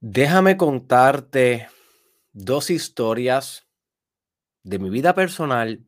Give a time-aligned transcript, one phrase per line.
[0.00, 1.68] Déjame contarte
[2.32, 3.66] dos historias
[4.62, 5.86] de mi vida personal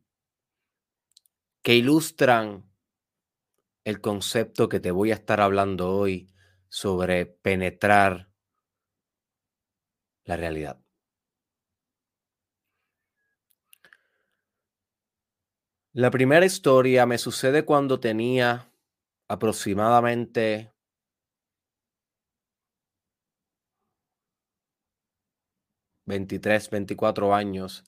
[1.63, 2.65] que ilustran
[3.85, 6.31] el concepto que te voy a estar hablando hoy
[6.71, 8.31] sobre penetrar
[10.25, 10.81] la realidad.
[15.93, 18.73] La primera historia me sucede cuando tenía
[19.29, 20.73] aproximadamente
[26.09, 27.85] 23, 24 años.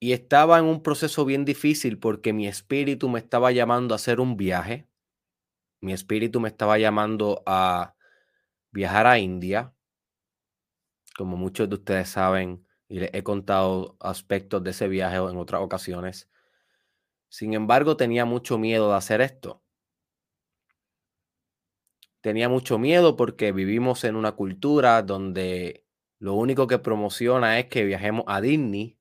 [0.00, 4.20] Y estaba en un proceso bien difícil porque mi espíritu me estaba llamando a hacer
[4.20, 4.86] un viaje.
[5.80, 7.94] Mi espíritu me estaba llamando a
[8.70, 9.72] viajar a India.
[11.16, 15.62] Como muchos de ustedes saben, y les he contado aspectos de ese viaje en otras
[15.62, 16.28] ocasiones.
[17.28, 19.63] Sin embargo, tenía mucho miedo de hacer esto.
[22.24, 25.84] Tenía mucho miedo porque vivimos en una cultura donde
[26.18, 28.98] lo único que promociona es que viajemos a Disney,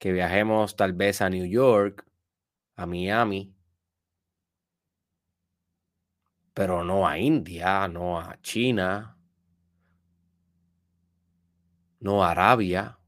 [0.00, 2.04] que viajemos tal vez a New York,
[2.74, 3.54] a Miami,
[6.52, 9.16] pero no a India, no a China,
[12.00, 12.98] no a Arabia,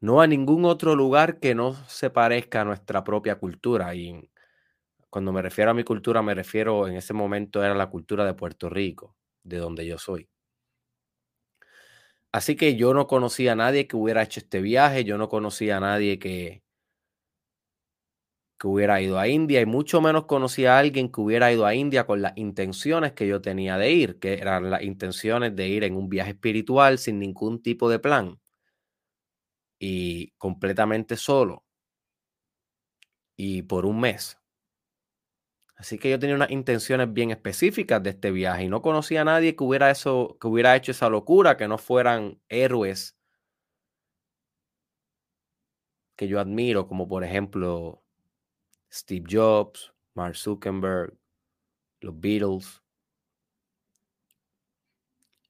[0.00, 3.94] no a ningún otro lugar que no se parezca a nuestra propia cultura.
[3.94, 4.31] Y
[5.12, 8.32] cuando me refiero a mi cultura, me refiero en ese momento era la cultura de
[8.32, 10.26] Puerto Rico, de donde yo soy.
[12.32, 15.76] Así que yo no conocía a nadie que hubiera hecho este viaje, yo no conocía
[15.76, 16.62] a nadie que,
[18.58, 21.74] que hubiera ido a India y mucho menos conocía a alguien que hubiera ido a
[21.74, 25.84] India con las intenciones que yo tenía de ir, que eran las intenciones de ir
[25.84, 28.38] en un viaje espiritual sin ningún tipo de plan
[29.78, 31.66] y completamente solo
[33.36, 34.41] y por un mes.
[35.82, 39.24] Así que yo tenía unas intenciones bien específicas de este viaje y no conocía a
[39.24, 43.16] nadie que hubiera, eso, que hubiera hecho esa locura, que no fueran héroes
[46.14, 48.00] que yo admiro, como por ejemplo
[48.92, 51.18] Steve Jobs, Mark Zuckerberg,
[52.00, 52.80] los Beatles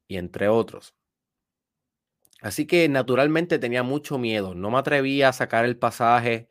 [0.09, 0.95] y entre otros.
[2.41, 4.55] Así que naturalmente tenía mucho miedo.
[4.55, 6.49] No me atrevía a sacar el pasaje.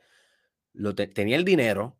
[0.71, 1.97] Lo tenía el dinero.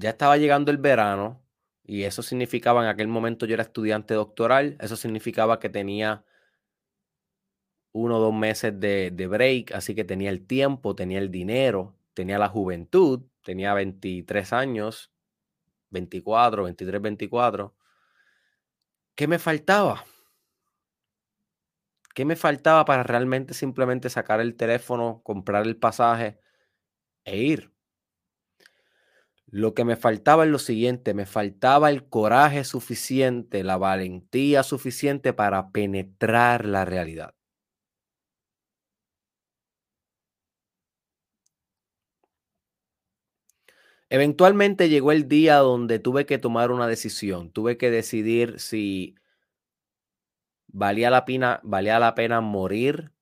[0.00, 1.42] Ya estaba llegando el verano
[1.84, 4.76] y eso significaba en aquel momento yo era estudiante doctoral.
[4.80, 6.24] Eso significaba que tenía
[7.92, 9.72] uno o dos meses de, de break.
[9.74, 13.22] Así que tenía el tiempo, tenía el dinero, tenía la juventud.
[13.42, 15.12] Tenía 23 años,
[15.90, 17.74] 24, 23, 24
[19.14, 20.04] ¿Qué me faltaba?
[22.14, 26.38] ¿Qué me faltaba para realmente simplemente sacar el teléfono, comprar el pasaje
[27.24, 27.69] e ir?
[29.52, 35.32] Lo que me faltaba es lo siguiente, me faltaba el coraje suficiente, la valentía suficiente
[35.32, 37.34] para penetrar la realidad.
[44.08, 49.14] Eventualmente llegó el día donde tuve que tomar una decisión, tuve que decidir si
[50.68, 53.12] valía la pena, valía la pena morir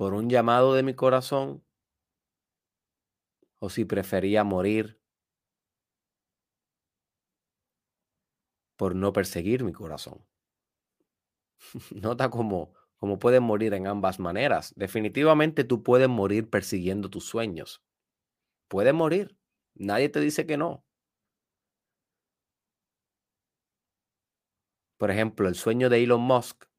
[0.00, 1.62] por un llamado de mi corazón
[3.58, 4.98] o si prefería morir
[8.76, 10.26] por no perseguir mi corazón.
[11.90, 14.72] Nota cómo como puedes morir en ambas maneras.
[14.74, 17.84] Definitivamente tú puedes morir persiguiendo tus sueños.
[18.68, 19.36] Puedes morir.
[19.74, 20.82] Nadie te dice que no.
[24.96, 26.69] Por ejemplo, el sueño de Elon Musk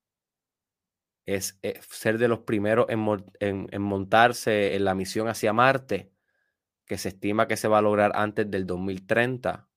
[1.36, 6.12] es eh, ser de los primeros en, montarse en la misión hacia Marte,
[6.86, 9.70] que se estima que se va a lograr antes del 2030.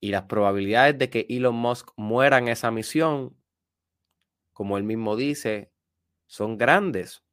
[0.00, 3.36] Y las probabilidades de que Elon Musk muera en esa misión
[4.60, 5.72] como él mismo dice,
[6.26, 7.24] son grandes.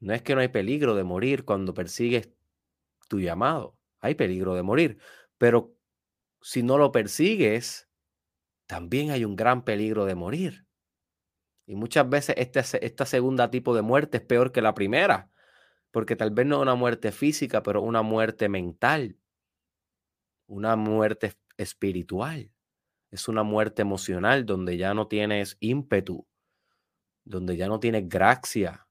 [0.00, 2.30] No es que no hay peligro de morir cuando persigues
[3.06, 3.78] tu llamado.
[4.00, 4.98] Hay peligro de morir.
[5.36, 5.76] Pero
[6.40, 7.90] si no lo persigues,
[8.66, 10.65] también hay un gran peligro de morir.
[11.66, 15.30] Y muchas veces este, esta segunda tipo de muerte es peor que la primera.
[15.90, 19.18] Porque tal vez no es una muerte física, pero una muerte mental.
[20.46, 22.52] Una muerte espiritual.
[23.10, 26.26] Es una muerte emocional donde ya no tienes ímpetu,
[27.24, 28.86] donde ya no tienes gracia,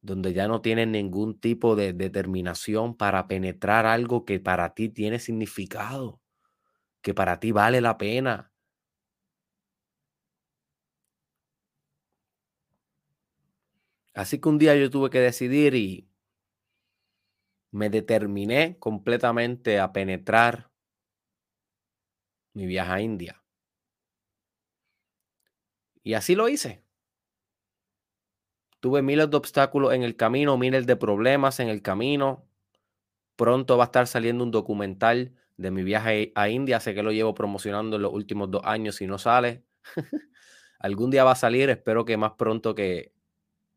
[0.00, 5.18] donde ya no tienes ningún tipo de determinación para penetrar algo que para ti tiene
[5.20, 6.20] significado,
[7.02, 8.51] que para ti vale la pena.
[14.14, 16.08] Así que un día yo tuve que decidir y
[17.70, 20.70] me determiné completamente a penetrar
[22.54, 23.42] mi viaje a India.
[26.02, 26.84] Y así lo hice.
[28.80, 32.46] Tuve miles de obstáculos en el camino, miles de problemas en el camino.
[33.36, 36.80] Pronto va a estar saliendo un documental de mi viaje a India.
[36.80, 39.64] Sé que lo llevo promocionando en los últimos dos años y no sale.
[40.80, 43.12] Algún día va a salir, espero que más pronto que,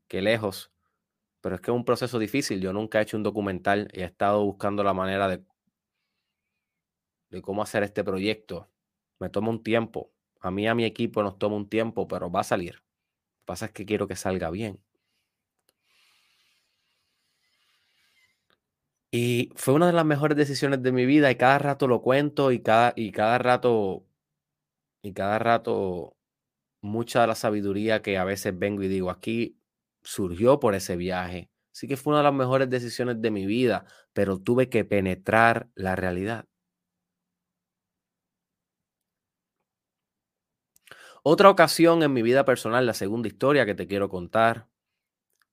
[0.07, 0.71] que lejos.
[1.41, 2.61] Pero es que es un proceso difícil.
[2.61, 5.43] Yo nunca he hecho un documental y he estado buscando la manera de,
[7.29, 8.69] de cómo hacer este proyecto.
[9.19, 10.11] Me toma un tiempo.
[10.41, 12.75] A mí a mi equipo nos toma un tiempo, pero va a salir.
[12.75, 14.81] Lo que pasa es que quiero que salga bien.
[19.11, 22.51] Y fue una de las mejores decisiones de mi vida y cada rato lo cuento
[22.51, 24.05] y cada, y cada rato,
[25.01, 26.17] y cada rato,
[26.81, 29.57] mucha de la sabiduría que a veces vengo y digo aquí
[30.05, 31.51] surgió por ese viaje.
[31.73, 35.69] Así que fue una de las mejores decisiones de mi vida, pero tuve que penetrar
[35.75, 36.47] la realidad.
[41.23, 44.67] Otra ocasión en mi vida personal, la segunda historia que te quiero contar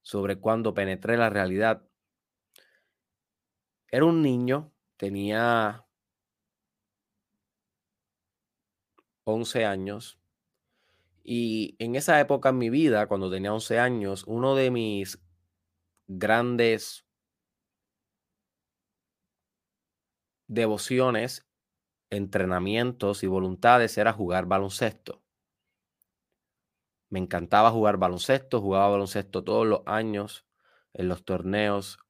[0.03, 1.83] sobre cuando penetré la realidad,
[3.93, 5.87] era un niño, tenía
[9.27, 10.19] 11 años.
[11.25, 15.21] Y en esa época en mi vida, cuando tenía 11 años, uno de mis
[16.09, 17.07] grandes
[20.47, 21.49] devociones,
[22.11, 25.23] entrenamientos y voluntades era jugar baloncesto.
[27.11, 30.45] Me encantaba jugar baloncesto, jugaba baloncesto todos los años
[30.95, 32.01] en los torneos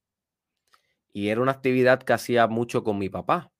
[1.12, 3.51] y era una actividad que hacía mucho con mi papá.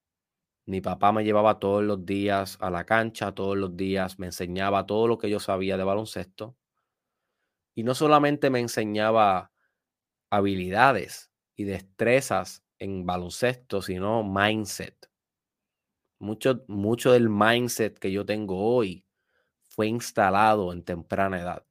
[0.65, 4.87] Mi papá me llevaba todos los días a la cancha, todos los días me enseñaba
[4.87, 6.57] todo lo que yo sabía de baloncesto.
[7.75, 9.53] Y no solamente me enseñaba
[10.31, 15.11] habilidades y destrezas en baloncesto, sino mindset.
[16.19, 19.05] Mucho, mucho del mindset que yo tengo hoy
[19.69, 21.67] fue instalado en temprana edad.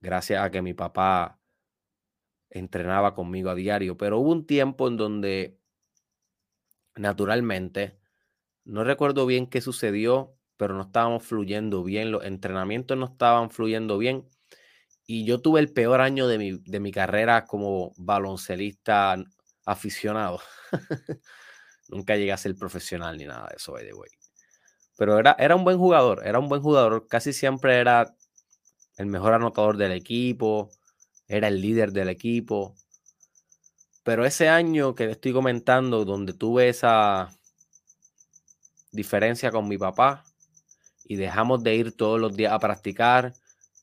[0.00, 1.40] Gracias a que mi papá
[2.50, 5.59] entrenaba conmigo a diario, pero hubo un tiempo en donde
[6.96, 7.98] naturalmente,
[8.64, 13.98] no recuerdo bien qué sucedió, pero no estábamos fluyendo bien, los entrenamientos no estaban fluyendo
[13.98, 14.28] bien
[15.06, 19.16] y yo tuve el peor año de mi, de mi carrera como baloncelista
[19.66, 20.40] aficionado.
[21.88, 24.10] Nunca llegué a ser profesional ni nada de eso, by the way.
[24.96, 28.14] Pero era, era un buen jugador, era un buen jugador, casi siempre era
[28.98, 30.70] el mejor anotador del equipo,
[31.26, 32.76] era el líder del equipo.
[34.02, 37.28] Pero ese año que le estoy comentando, donde tuve esa
[38.92, 40.24] diferencia con mi papá
[41.04, 43.34] y dejamos de ir todos los días a practicar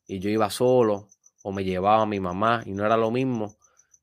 [0.08, 1.08] y yo iba solo
[1.44, 3.58] o me llevaba a mi mamá y no era lo mismo.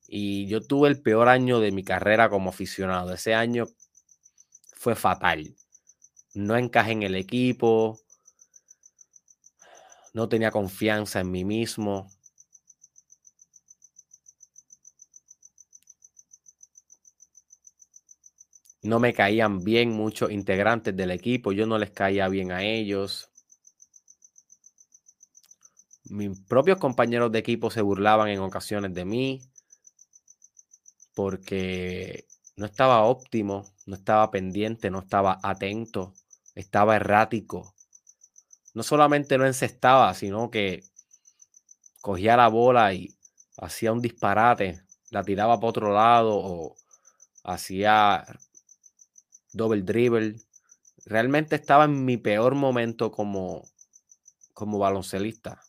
[0.06, 3.12] Y yo tuve el peor año de mi carrera como aficionado.
[3.12, 3.67] Ese año
[4.76, 5.56] fue fatal.
[6.34, 8.00] No encajé en el equipo,
[10.12, 12.10] no tenía confianza en mí mismo,
[18.84, 23.31] no me caían bien muchos integrantes del equipo, yo no les caía bien a ellos.
[26.05, 29.41] Mis propios compañeros de equipo se burlaban en ocasiones de mí
[31.14, 32.26] porque
[32.56, 36.12] no estaba óptimo, no estaba pendiente, no estaba atento,
[36.55, 37.74] estaba errático.
[38.74, 40.82] No solamente no encestaba, sino que
[42.03, 43.17] cogía la bola y
[43.56, 46.74] hacía un disparate, la tiraba para otro lado o
[47.44, 48.26] hacía
[49.55, 50.37] double dribble.
[51.06, 53.63] Realmente estaba en mi peor momento como,
[54.53, 55.61] como baloncelista.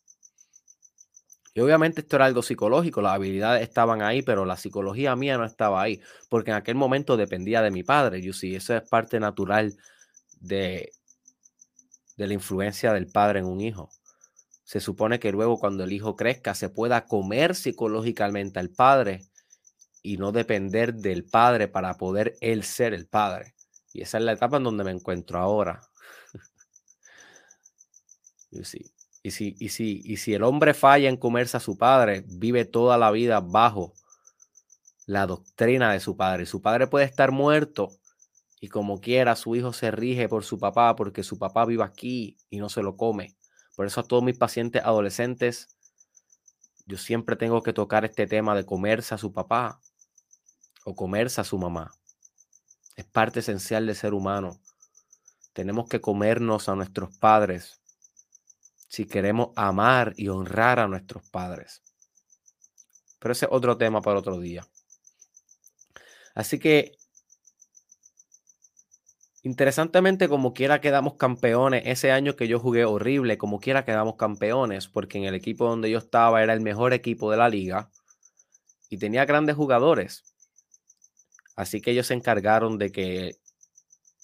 [1.54, 5.46] Y obviamente esto era algo psicológico, las habilidades estaban ahí, pero la psicología mía no
[5.46, 8.22] estaba ahí, porque en aquel momento dependía de mi padre.
[8.22, 9.78] Yo sí, eso es parte natural
[10.42, 10.92] de,
[12.18, 13.90] de la influencia del padre en un hijo.
[14.66, 19.22] Se supone que luego cuando el hijo crezca se pueda comer psicológicamente al padre
[20.02, 23.55] y no depender del padre para poder él ser el padre.
[23.96, 25.82] Y esa es la etapa en donde me encuentro ahora.
[28.52, 28.92] y, si,
[29.24, 32.66] y, si, y, si, y si el hombre falla en comerse a su padre, vive
[32.66, 33.94] toda la vida bajo
[35.06, 36.46] la doctrina de su padre.
[36.46, 37.88] Su padre puede estar muerto
[38.60, 42.36] y como quiera su hijo se rige por su papá porque su papá vive aquí
[42.50, 43.38] y no se lo come.
[43.78, 45.78] Por eso a todos mis pacientes adolescentes,
[46.86, 49.80] yo siempre tengo que tocar este tema de comerse a su papá
[50.84, 51.92] o comerse a su mamá.
[52.96, 54.60] Es parte esencial del ser humano.
[55.54, 57.82] Tenemos que comernos a nuestros padres
[58.88, 61.82] si queremos amar y honrar a nuestros padres.
[63.20, 64.66] Pero ese es otro tema para otro día.
[66.34, 66.98] Así que,
[69.44, 74.88] interesantemente, como quiera quedamos campeones, ese año que yo jugué horrible, como quiera quedamos campeones,
[74.88, 77.90] porque en el equipo donde yo estaba era el mejor equipo de la liga
[78.90, 80.35] y tenía grandes jugadores.
[81.56, 83.38] Así que ellos se encargaron de que,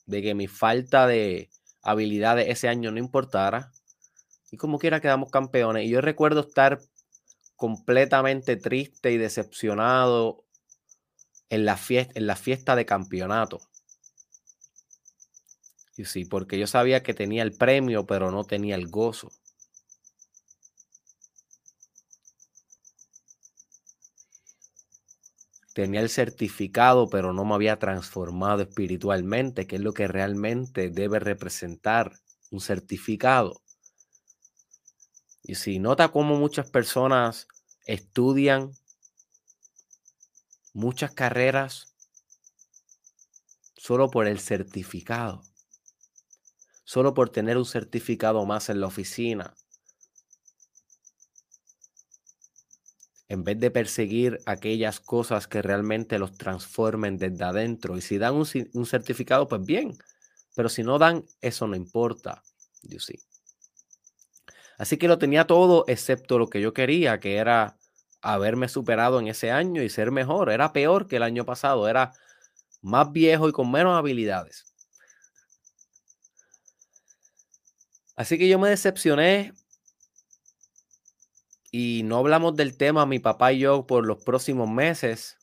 [0.05, 1.49] de que mi falta de
[1.81, 3.71] habilidades ese año no importara.
[4.51, 5.85] Y como quiera quedamos campeones.
[5.85, 6.81] Y yo recuerdo estar
[7.55, 10.43] completamente triste y decepcionado
[11.49, 13.61] en la fiesta, en la fiesta de campeonato.
[15.95, 19.31] Y sí, porque yo sabía que tenía el premio, pero no tenía el gozo.
[25.73, 31.19] Tenía el certificado, pero no me había transformado espiritualmente, que es lo que realmente debe
[31.19, 32.13] representar
[32.49, 33.61] un certificado.
[35.43, 37.47] Y si nota cómo muchas personas
[37.85, 38.71] estudian
[40.73, 41.95] muchas carreras
[43.75, 45.41] solo por el certificado,
[46.83, 49.55] solo por tener un certificado más en la oficina,
[53.31, 57.95] en vez de perseguir aquellas cosas que realmente los transformen desde adentro.
[57.95, 59.97] Y si dan un, certificado, pues bien,
[60.53, 62.43] pero si no dan, eso no importa.
[62.83, 62.97] You
[64.77, 67.77] Así que lo tenía todo excepto lo que yo quería, que era
[68.21, 70.49] haberme superado en ese año y ser mejor.
[70.49, 72.11] Era peor que el año pasado, era
[72.81, 74.65] más viejo y con menos habilidades.
[78.17, 79.53] Así que yo me decepcioné
[81.71, 85.37] y no hablamos del tema mi papá y yo por los próximos meses.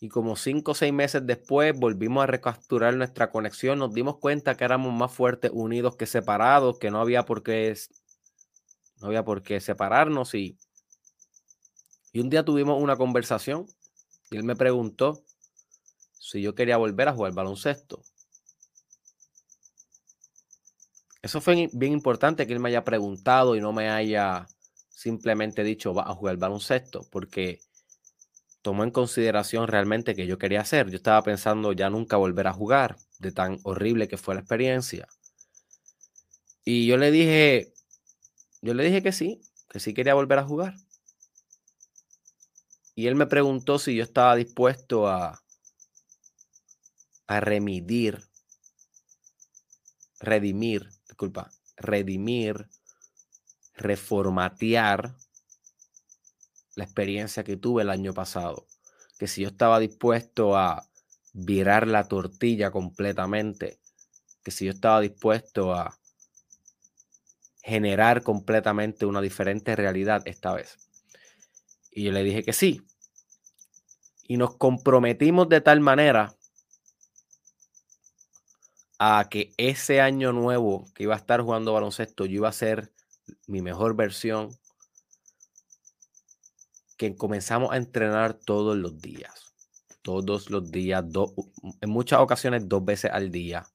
[0.00, 4.56] Y como cinco o seis meses después volvimos a recapturar nuestra conexión, nos dimos cuenta
[4.56, 7.76] que éramos más fuertes unidos que separados, que no había por qué,
[9.00, 10.34] no había por qué separarnos.
[10.36, 10.56] Y,
[12.12, 13.66] y un día tuvimos una conversación
[14.30, 15.24] y él me preguntó
[16.12, 18.04] si yo quería volver a jugar baloncesto.
[21.20, 24.46] Eso fue bien importante que él me haya preguntado y no me haya
[24.98, 27.60] simplemente dicho va a jugar baloncesto, porque
[28.62, 30.90] tomó en consideración realmente que yo quería hacer.
[30.90, 35.06] Yo estaba pensando ya nunca volver a jugar, de tan horrible que fue la experiencia.
[36.64, 37.72] Y yo le dije,
[38.60, 40.74] yo le dije que sí, que sí quería volver a jugar.
[42.96, 45.40] Y él me preguntó si yo estaba dispuesto a,
[47.28, 48.18] a remidir,
[50.18, 52.68] redimir, disculpa, redimir
[53.78, 55.14] reformatear
[56.74, 58.66] la experiencia que tuve el año pasado.
[59.18, 60.88] Que si yo estaba dispuesto a
[61.32, 63.80] virar la tortilla completamente,
[64.42, 65.98] que si yo estaba dispuesto a
[67.62, 70.78] generar completamente una diferente realidad esta vez.
[71.90, 72.82] Y yo le dije que sí.
[74.22, 76.34] Y nos comprometimos de tal manera
[78.98, 82.92] a que ese año nuevo que iba a estar jugando baloncesto, yo iba a ser
[83.46, 84.50] mi mejor versión,
[86.96, 89.54] que comenzamos a entrenar todos los días.
[90.02, 91.04] Todos los días,
[91.80, 93.66] en muchas ocasiones dos veces al día.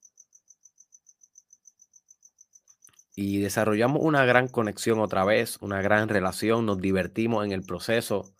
[3.16, 8.34] Y desarrollamos una gran conexión otra vez, una gran relación, nos divertimos en el proceso.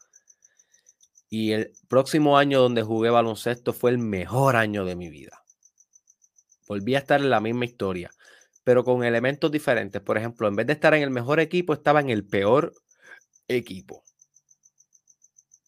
[1.30, 5.44] Y el próximo año donde jugué baloncesto fue el mejor año de mi vida.
[6.68, 8.12] Volví a estar en la misma historia
[8.64, 10.02] pero con elementos diferentes.
[10.02, 12.74] Por ejemplo, en vez de estar en el mejor equipo, estaba en el peor
[13.48, 14.04] equipo.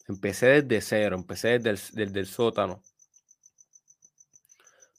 [0.08, 2.84] Empecé desde cero, empecé desde el, sótano.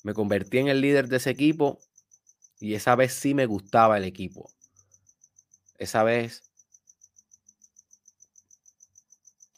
[0.03, 1.81] Me convertí en el líder de ese equipo
[2.59, 4.51] y esa vez sí me gustaba el equipo.
[5.79, 6.43] Esa vez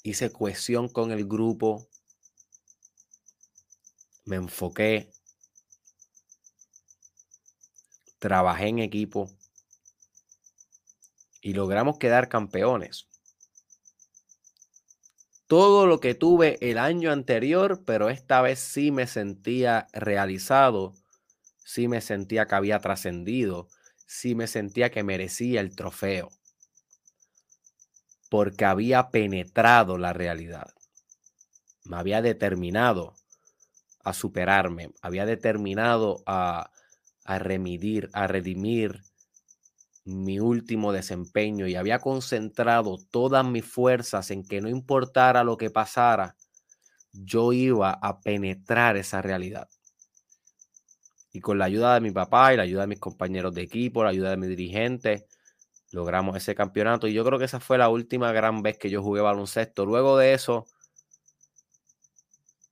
[0.02, 1.88] hice cohesión con el grupo,
[4.24, 5.10] me enfoqué,
[8.18, 9.30] trabajé en equipo
[11.40, 13.06] y logramos quedar campeones.
[15.46, 20.94] Todo lo que tuve el año anterior, pero esta vez sí me sentía realizado,
[21.64, 23.68] sí me sentía que había trascendido,
[24.06, 26.28] sí me sentía que merecía el trofeo,
[28.28, 30.74] porque había penetrado la realidad,
[31.84, 33.14] me había determinado
[34.04, 36.70] a superarme, había determinado a
[37.28, 39.02] a remidir, a redimir
[40.06, 45.68] mi último desempeño y había concentrado todas mis fuerzas en que no importara lo que
[45.68, 46.36] pasara,
[47.12, 49.68] yo iba a penetrar esa realidad.
[51.30, 54.02] Y con la ayuda de mi papá y la ayuda de mis compañeros de equipo,
[54.02, 55.26] la ayuda de mi dirigente,
[55.92, 57.08] logramos ese campeonato.
[57.08, 59.84] Y yo creo que esa fue la última gran vez que yo jugué baloncesto.
[59.84, 60.64] Luego de eso,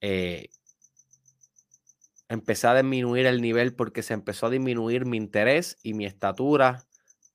[0.00, 0.48] eh,
[2.28, 6.84] empecé a disminuir el nivel porque se empezó a disminuir mi interés y mi estatura.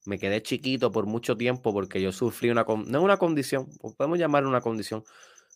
[0.06, 3.68] Me quedé chiquito por mucho tiempo porque yo sufrí una, no una condición,
[3.98, 5.04] podemos llamar una condición,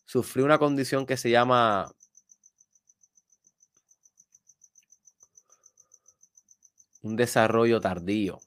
[0.05, 1.91] sufrí una condición que se llama
[7.01, 8.39] un desarrollo tardío.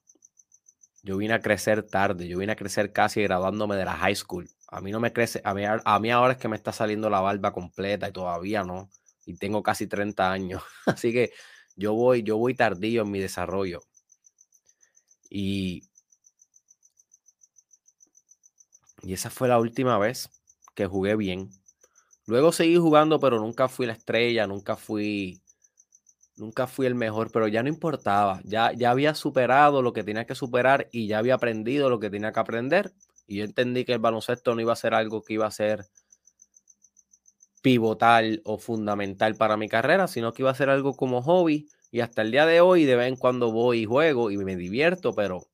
[1.03, 4.49] Yo vine a crecer tarde, yo vine a crecer casi graduándome de la high school.
[4.69, 7.09] A mí no me crece, a mí, a mí ahora es que me está saliendo
[7.09, 8.91] la barba completa y todavía no.
[9.29, 10.63] Y tengo casi 30 años.
[10.87, 11.33] Así que
[11.77, 13.83] yo voy, yo voy tardío en mi desarrollo.
[15.31, 15.83] Y,
[19.03, 20.31] y esa fue la última vez
[20.75, 21.51] que jugué bien.
[22.27, 25.43] Luego seguí jugando, pero nunca fui la estrella, nunca fui
[26.37, 28.41] Nunca fui el mejor, pero ya no importaba.
[28.45, 32.11] Ya, ya había superado lo que tenía que superar y ya había aprendido lo que
[32.11, 32.93] tenía que aprender.
[33.27, 35.85] Y yo entendí que el baloncesto no iba a ser algo que iba a ser
[37.63, 41.69] pivotal o fundamental para mi carrera, sino que iba a ser algo como hobby.
[41.91, 44.57] Y hasta el día de hoy, de vez en cuando voy y juego y me
[44.57, 45.49] divierto, pero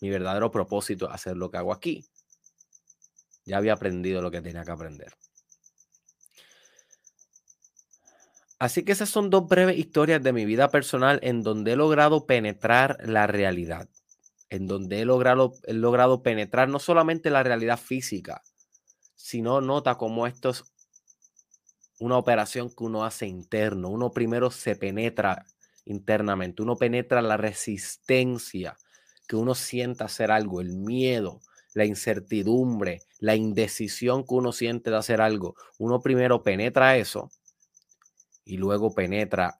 [0.00, 2.04] mi verdadero propósito es hacer lo que hago aquí.
[3.44, 5.12] Ya había aprendido lo que tenía que aprender.
[8.58, 12.26] Así que esas son dos breves historias de mi vida personal en donde he logrado
[12.26, 13.88] penetrar la realidad,
[14.50, 18.42] en donde he logrado, he logrado penetrar no solamente la realidad física,
[19.16, 20.71] sino nota como esto es
[22.02, 23.88] una operación que uno hace interno.
[23.88, 25.44] Uno primero se penetra
[25.84, 28.76] internamente, uno penetra la resistencia
[29.28, 31.40] que uno sienta hacer algo, el miedo,
[31.74, 35.54] la incertidumbre, la indecisión que uno siente de hacer algo.
[35.78, 37.30] Uno primero penetra eso
[38.44, 39.58] y luego penetra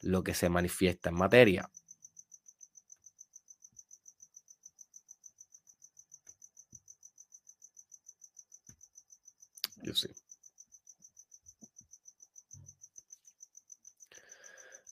[0.00, 1.70] lo que se manifiesta en materia.
[9.82, 10.08] Yo sí.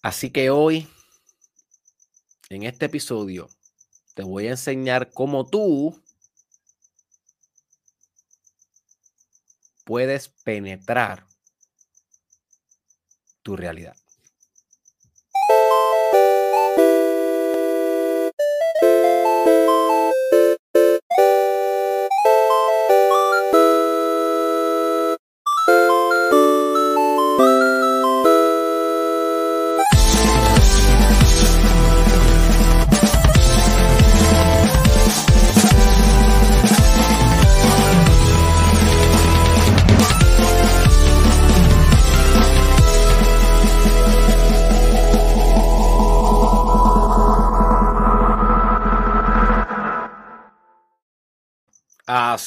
[0.02, 0.88] Así que hoy,
[2.50, 3.48] en este episodio,
[4.14, 6.00] te voy a enseñar cómo tú
[9.84, 11.26] puedes penetrar
[13.42, 13.96] tu realidad.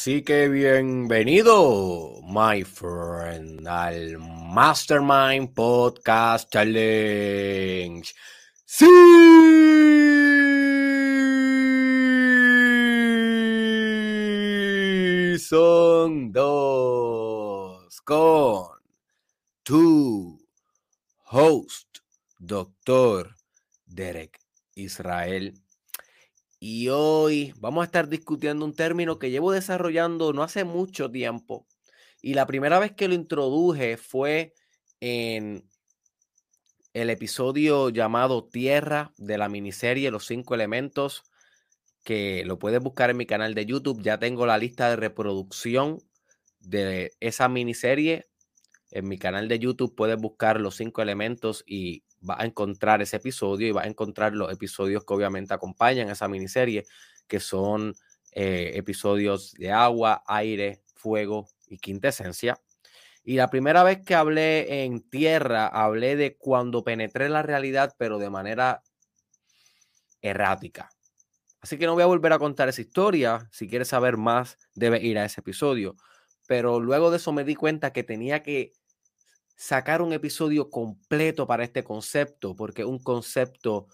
[0.01, 8.11] Así que bienvenido, my friend, al Mastermind Podcast Challenge.
[8.65, 8.87] Sí.
[15.37, 18.81] Son dos con
[19.61, 20.43] tu
[21.29, 21.99] host,
[22.39, 23.35] doctor
[23.85, 24.39] Derek
[24.73, 25.53] Israel
[26.63, 31.65] y hoy vamos a estar discutiendo un término que llevo desarrollando no hace mucho tiempo.
[32.21, 34.53] Y la primera vez que lo introduje fue
[34.99, 35.67] en
[36.93, 41.23] el episodio llamado Tierra de la miniserie Los cinco elementos,
[42.03, 44.03] que lo puedes buscar en mi canal de YouTube.
[44.03, 45.97] Ya tengo la lista de reproducción
[46.59, 48.29] de esa miniserie.
[48.91, 53.17] En mi canal de YouTube puedes buscar los cinco elementos y va a encontrar ese
[53.17, 56.85] episodio y va a encontrar los episodios que obviamente acompañan esa miniserie,
[57.27, 57.95] que son
[58.33, 62.59] eh, episodios de agua, aire, fuego y quintesencia.
[63.23, 68.19] Y la primera vez que hablé en tierra, hablé de cuando penetré la realidad, pero
[68.19, 68.83] de manera
[70.21, 70.89] errática.
[71.61, 73.47] Así que no voy a volver a contar esa historia.
[73.51, 75.95] Si quieres saber más, debes ir a ese episodio.
[76.47, 78.73] Pero luego de eso me di cuenta que tenía que
[79.55, 83.87] sacar un episodio completo para este concepto, porque es un concepto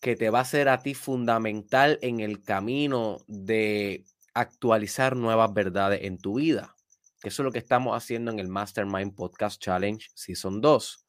[0.00, 4.04] que te va a ser a ti fundamental en el camino de
[4.34, 6.76] actualizar nuevas verdades en tu vida.
[7.24, 11.04] Eso es lo que estamos haciendo en el Mastermind Podcast Challenge Season 2.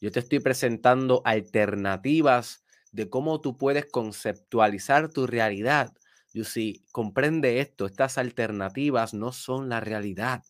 [0.00, 5.92] Yo te estoy presentando alternativas de cómo tú puedes conceptualizar tu realidad.
[6.32, 10.42] Yo sí, comprende esto, estas alternativas no son la realidad.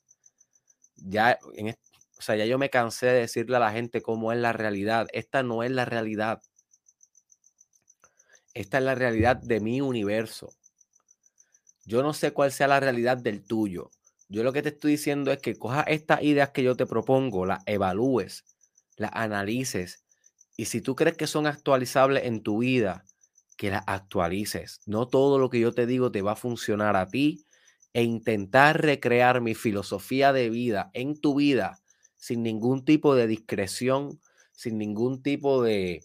[0.96, 1.74] Ya en,
[2.20, 5.06] o sea, ya yo me cansé de decirle a la gente cómo es la realidad.
[5.14, 6.42] Esta no es la realidad.
[8.52, 10.52] esta es la realidad de mi universo.
[11.86, 13.90] Yo no sé cuál sea la realidad del tuyo.
[14.28, 17.46] Yo lo que te estoy diciendo es que cojas estas ideas que yo te propongo,
[17.46, 18.44] las evalúes,
[18.96, 20.04] las analices
[20.58, 23.06] y si tú crees que son actualizables en tu vida,
[23.56, 24.82] que las actualices.
[24.84, 27.46] No todo lo que yo te digo te va a funcionar a ti
[27.94, 31.79] e intentar recrear mi filosofía de vida en tu vida
[32.20, 34.20] sin ningún tipo de discreción,
[34.52, 36.04] sin ningún tipo de,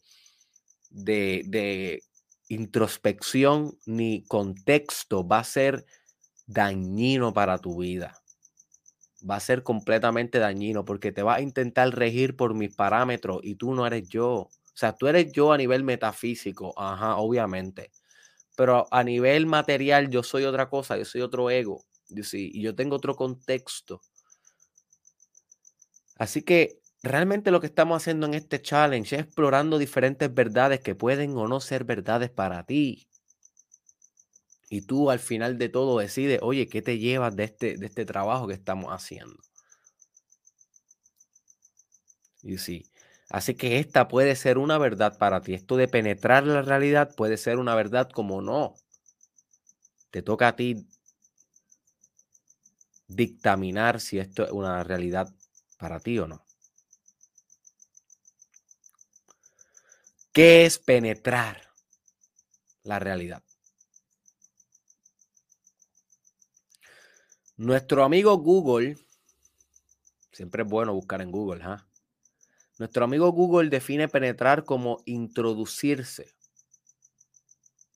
[0.89, 2.01] de,
[2.47, 5.85] introspección ni contexto va a ser
[6.47, 8.21] dañino para tu vida.
[9.29, 13.55] Va a ser completamente dañino porque te va a intentar regir por mis parámetros y
[13.55, 14.31] tú no eres yo.
[14.31, 17.91] O sea, tú eres yo a nivel metafísico, ajá, obviamente.
[18.55, 21.83] Pero a nivel material yo soy otra cosa, yo soy otro ego.
[22.09, 24.01] Y yo tengo otro contexto.
[26.15, 30.95] Así que realmente lo que estamos haciendo en este challenge es explorando diferentes verdades que
[30.95, 33.07] pueden o no ser verdades para ti.
[34.69, 38.05] Y tú al final de todo decides, oye, ¿qué te llevas de este, de este
[38.05, 39.41] trabajo que estamos haciendo?
[42.41, 42.89] Y sí,
[43.29, 45.53] así que esta puede ser una verdad para ti.
[45.53, 48.75] Esto de penetrar la realidad puede ser una verdad como no.
[50.11, 50.87] Te toca a ti
[53.07, 55.33] dictaminar si esto es una realidad
[55.77, 56.45] para ti o no.
[60.31, 61.61] ¿Qué es penetrar
[62.83, 63.41] la realidad?
[67.57, 68.97] Nuestro amigo Google,
[70.33, 71.87] siempre es bueno buscar en Google, ¿ah?
[72.77, 76.35] Nuestro amigo Google define penetrar como introducirse,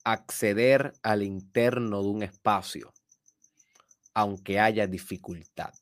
[0.06, 2.94] acceder al interno de un espacio,
[4.14, 5.74] aunque haya dificultad.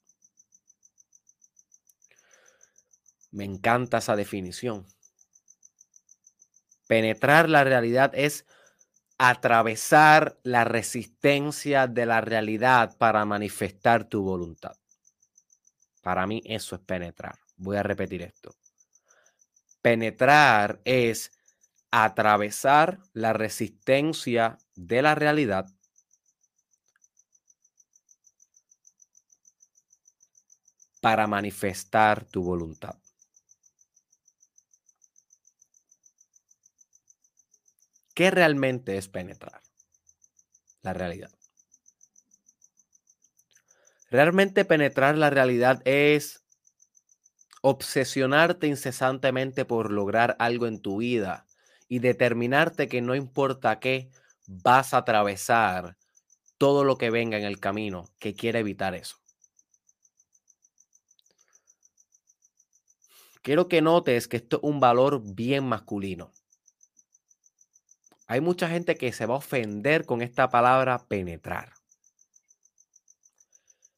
[3.32, 4.86] Me encanta esa definición.
[6.88, 8.46] Penetrar la realidad es
[9.18, 14.78] atravesar la resistencia de la realidad para manifestar tu voluntad.
[16.02, 17.36] Para mí eso es penetrar.
[17.58, 18.56] Voy a repetir esto.
[19.82, 21.32] Penetrar es
[21.92, 25.66] atravesar la resistencia de la realidad
[31.02, 32.96] para manifestar tu voluntad.
[38.18, 39.62] ¿Qué realmente es penetrar
[40.82, 41.30] la realidad?
[44.10, 46.44] Realmente penetrar la realidad es
[47.62, 51.46] obsesionarte incesantemente por lograr algo en tu vida
[51.88, 54.10] y determinarte que no importa qué,
[54.48, 55.96] vas a atravesar
[56.58, 59.18] todo lo que venga en el camino que quiere evitar eso.
[63.44, 66.34] Quiero que notes que esto es un valor bien masculino.
[68.28, 71.74] Hay mucha gente que se va a ofender con esta palabra penetrar.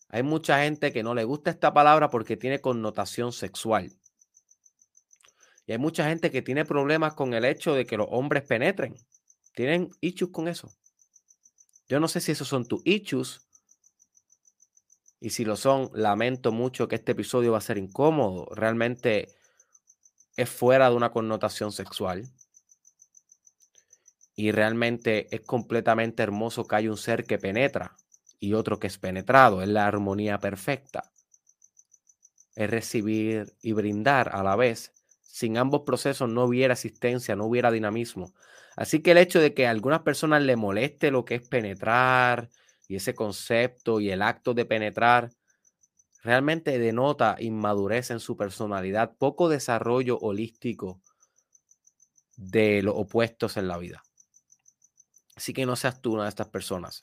[0.09, 3.91] Hay mucha gente que no le gusta esta palabra porque tiene connotación sexual.
[5.65, 8.95] Y hay mucha gente que tiene problemas con el hecho de que los hombres penetren.
[9.53, 10.71] Tienen issues con eso.
[11.87, 13.47] Yo no sé si esos son tus issues.
[15.19, 18.47] Y si lo son, lamento mucho que este episodio va a ser incómodo.
[18.55, 19.35] Realmente
[20.37, 22.23] es fuera de una connotación sexual.
[24.39, 27.97] Y realmente es completamente hermoso que hay un ser que penetra
[28.39, 29.61] y otro que es penetrado.
[29.61, 31.11] Es la armonía perfecta.
[32.55, 34.93] Es recibir y brindar a la vez.
[35.23, 38.33] Sin ambos procesos no hubiera existencia, no hubiera dinamismo.
[38.77, 42.49] Así que el hecho de que a algunas personas le moleste lo que es penetrar
[42.87, 45.31] y ese concepto y el acto de penetrar,
[46.23, 51.01] realmente denota inmadurez en su personalidad, poco desarrollo holístico
[52.37, 54.01] de los opuestos en la vida.
[55.39, 57.01] Así que no seas tú una de estas personas.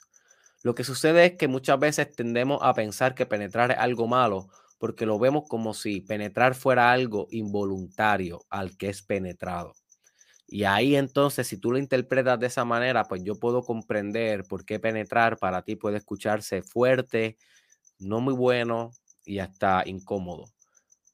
[0.62, 4.48] Lo que sucede es que muchas veces tendemos a pensar que penetrar es algo malo
[4.76, 9.72] porque lo vemos como si penetrar fuera algo involuntario al que es penetrado.
[10.46, 14.66] Y ahí entonces, si tú lo interpretas de esa manera, pues yo puedo comprender por
[14.66, 17.38] qué penetrar para ti puede escucharse fuerte,
[17.98, 18.90] no muy bueno
[19.24, 20.44] y hasta incómodo.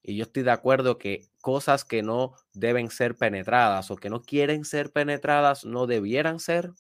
[0.03, 4.23] Y yo estoy de acuerdo que cosas que no deben ser penetradas o que no
[4.23, 6.73] quieren ser penetradas no debieran ser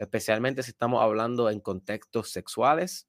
[0.00, 3.06] especialmente si estamos hablando en contextos sexuales.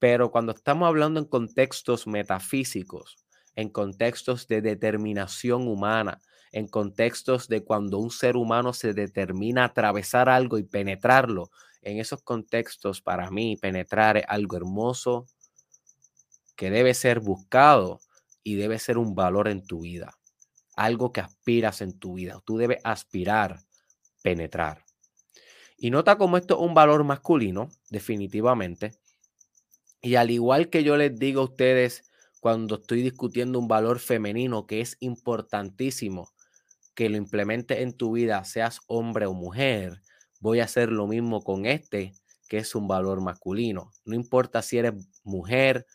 [0.00, 3.18] Pero cuando estamos hablando en contextos metafísicos,
[3.54, 10.28] en contextos de determinación humana, en contextos de cuando un ser humano se determina atravesar
[10.28, 11.50] algo y penetrarlo,
[11.82, 15.26] en esos contextos, para mí, penetrar es algo hermoso
[16.56, 18.00] que debe ser buscado
[18.42, 20.18] y debe ser un valor en tu vida,
[20.74, 22.42] algo que aspiras en tu vida.
[22.44, 23.60] Tú debes aspirar
[24.22, 24.89] penetrar.
[25.82, 28.92] Y nota cómo esto es un valor masculino, definitivamente.
[30.02, 32.04] Y al igual que yo les digo a ustedes
[32.38, 36.28] cuando estoy discutiendo un valor femenino que es importantísimo
[36.94, 40.02] que lo implemente en tu vida, seas hombre o mujer,
[40.38, 42.12] voy a hacer lo mismo con este,
[42.46, 43.90] que es un valor masculino.
[44.04, 44.92] No importa si eres
[45.24, 45.86] mujer,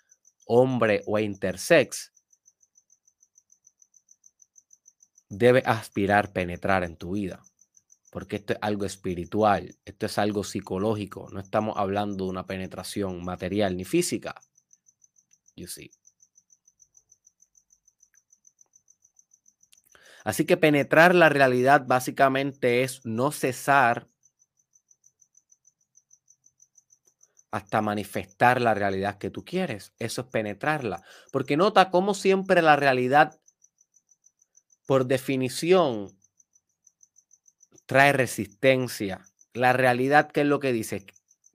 [0.48, 2.12] hombre o intersex,
[5.30, 7.44] debe aspirar penetrar en tu vida
[8.16, 13.26] porque esto es algo espiritual, esto es algo psicológico, no estamos hablando de una penetración
[13.26, 14.42] material ni física.
[15.58, 15.92] You see.
[20.24, 24.08] Así que penetrar la realidad básicamente es no cesar
[27.52, 29.92] hasta manifestar la realidad que tú quieres.
[30.00, 31.04] Eso es penetrarla.
[31.34, 33.42] Porque nota cómo siempre la realidad,
[34.86, 36.18] por definición,
[37.86, 39.26] trae resistencia.
[39.54, 41.06] La realidad, ¿qué es lo que dice?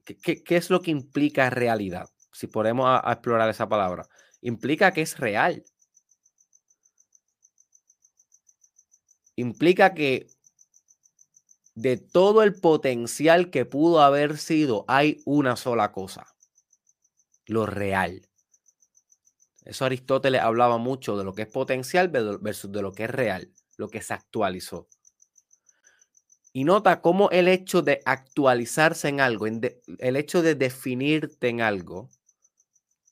[0.05, 2.09] ¿Qué, es lo que implica realidad?
[2.33, 4.09] Si podemos explorar esa palabra.
[4.41, 5.65] Implica que es real.
[9.37, 10.29] Implica que
[11.75, 16.27] de todo el potencial que pudo haber sido, hay una sola cosa.
[17.47, 18.29] Lo real.
[19.65, 23.53] Eso Aristóteles hablaba mucho de lo que es potencial versus de lo que es real,
[23.77, 24.89] lo que se actualizó.
[26.53, 32.09] Y nota cómo el hecho de actualizarse en algo, el hecho de definirte en algo,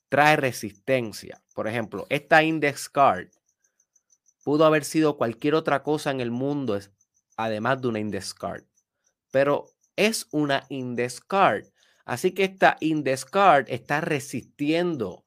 [0.09, 1.41] trae resistencia.
[1.53, 3.29] Por ejemplo, esta index card
[4.43, 6.79] pudo haber sido cualquier otra cosa en el mundo,
[7.37, 8.63] además de una index card.
[9.31, 11.65] Pero es una index card.
[12.03, 15.23] Así que esta index card está resistiendo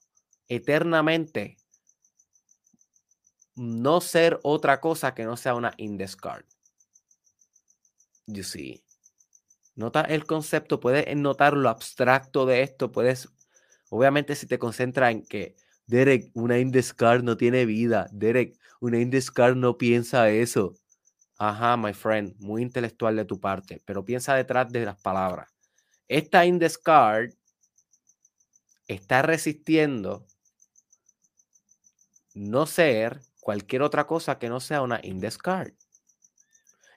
[0.48, 1.56] eternamente
[3.54, 6.44] no ser otra cosa que no sea una index card.
[8.32, 8.82] You see.
[9.74, 13.28] Nota el concepto, puedes notar lo abstracto de esto, puedes,
[13.88, 18.98] obviamente si te concentras en que, Derek, una index card no tiene vida, Derek, una
[18.98, 20.74] index card no piensa eso.
[21.38, 25.50] Ajá, my friend, muy intelectual de tu parte, pero piensa detrás de las palabras.
[26.08, 27.32] Esta index card
[28.86, 30.26] está resistiendo
[32.34, 35.72] no ser cualquier otra cosa que no sea una index card.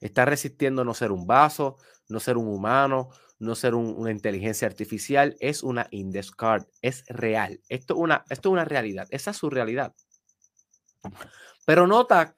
[0.06, 1.78] Está resistiendo no ser un vaso,
[2.10, 5.36] no ser un humano, no ser una inteligencia artificial.
[5.40, 7.60] Es una index card, es real.
[7.70, 9.96] Esto, una, esto es una realidad, esa es su realidad.
[11.66, 12.38] Pero nota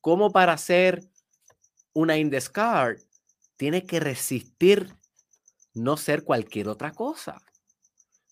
[0.00, 1.04] cómo para ser
[1.92, 2.96] una index card
[3.58, 4.96] tiene que resistir
[5.74, 7.42] no ser cualquier otra cosa.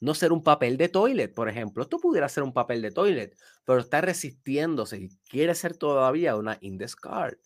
[0.00, 1.82] No ser un papel de toilet, por ejemplo.
[1.82, 6.56] Esto pudiera ser un papel de toilet, pero está resistiéndose y quiere ser todavía una
[6.62, 7.36] index card.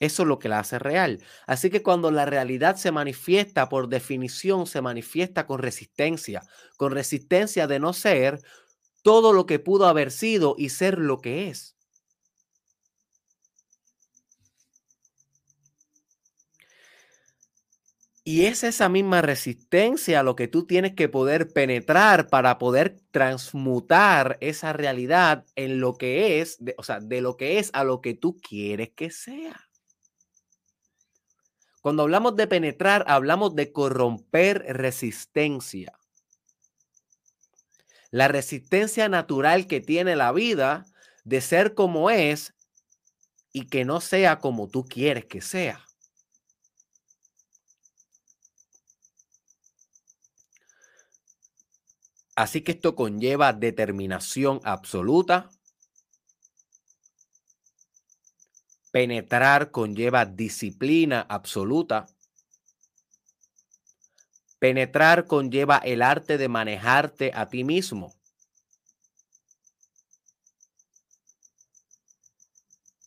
[0.00, 1.20] Eso es lo que la hace real.
[1.46, 6.42] Así que cuando la realidad se manifiesta, por definición, se manifiesta con resistencia,
[6.76, 8.40] con resistencia de no ser
[9.02, 11.76] todo lo que pudo haber sido y ser lo que es.
[18.24, 24.36] Y es esa misma resistencia lo que tú tienes que poder penetrar para poder transmutar
[24.42, 28.12] esa realidad en lo que es, o sea, de lo que es a lo que
[28.14, 29.67] tú quieres que sea.
[31.88, 35.98] Cuando hablamos de penetrar, hablamos de corromper resistencia.
[38.10, 40.84] La resistencia natural que tiene la vida
[41.24, 42.52] de ser como es
[43.54, 45.82] y que no sea como tú quieres que sea.
[52.36, 55.48] Así que esto conlleva determinación absoluta,
[58.90, 62.06] Penetrar conlleva disciplina absoluta.
[64.58, 68.14] Penetrar conlleva el arte de manejarte a ti mismo.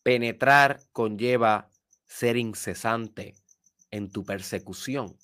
[0.04, 1.72] Penetrar conlleva
[2.08, 3.36] ser incesante
[3.92, 5.18] en tu persecución.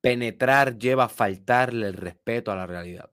[0.00, 3.10] Penetrar lleva a faltarle el respeto a la realidad.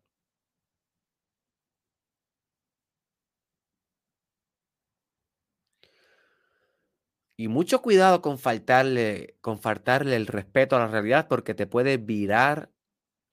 [7.44, 11.98] Y mucho cuidado con faltarle, con faltarle el respeto a la realidad porque te puede
[11.98, 12.72] virar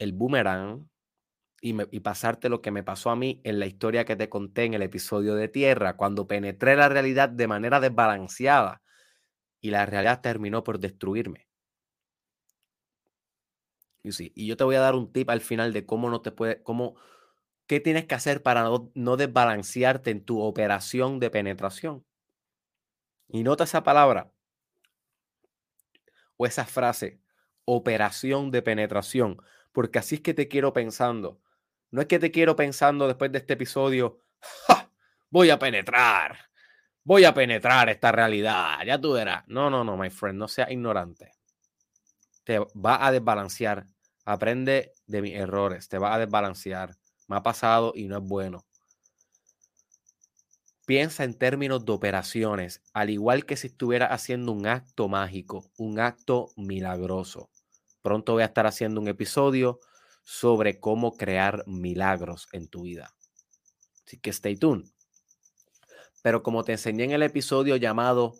[0.00, 0.90] el boomerang
[1.60, 4.74] y, pasarte lo que me pasó a mí en la historia que te conté en
[4.74, 8.82] el episodio de Tierra, cuando penetré la realidad de manera desbalanceada
[9.60, 11.46] y la realidad terminó por destruirme.
[14.02, 16.20] Y, sí, y yo te voy a dar un tip al final de cómo no
[16.20, 16.96] te puede, cómo
[17.68, 22.04] ¿Qué tienes que hacer para no, no desbalancearte en tu operación de penetración?
[23.32, 24.32] Y nota esa palabra
[26.36, 27.20] o esa frase,
[27.64, 29.40] operación de penetración,
[29.72, 31.40] porque así es que te quiero pensando.
[31.90, 34.20] No es que te quiero pensando después de este episodio,
[35.30, 36.38] voy a penetrar,
[37.04, 39.44] voy a penetrar esta realidad, ya tú verás.
[39.46, 41.32] No, no, no, my friend, no seas ignorante.
[42.44, 43.86] Te va a desbalancear.
[44.24, 46.96] Aprende de mis errores, te va a desbalancear.
[47.28, 48.64] Me ha pasado y no es bueno.
[50.90, 56.00] Piensa en términos de operaciones, al igual que si estuviera haciendo un acto mágico, un
[56.00, 57.48] acto milagroso.
[58.02, 59.78] Pronto voy a estar haciendo un episodio
[60.24, 63.14] sobre cómo crear milagros en tu vida.
[64.04, 64.84] Así que stay tuned.
[66.22, 68.34] Pero como te enseñé en el episodio llamado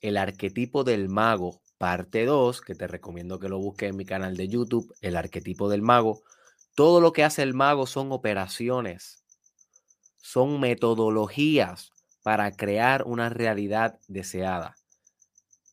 [0.00, 4.36] El arquetipo del mago, parte 2, que te recomiendo que lo busques en mi canal
[4.36, 6.22] de YouTube, El arquetipo del mago,
[6.76, 9.24] todo lo que hace el mago son operaciones,
[10.20, 14.74] son metodologías para crear una realidad deseada.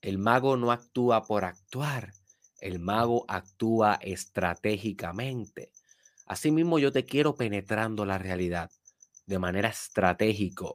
[0.02, 2.14] El mago no actúa por actuar,
[2.62, 5.72] el mago actúa estratégicamente.
[6.26, 8.72] Asimismo, yo te quiero penetrando la realidad
[9.26, 10.66] de manera estratégica,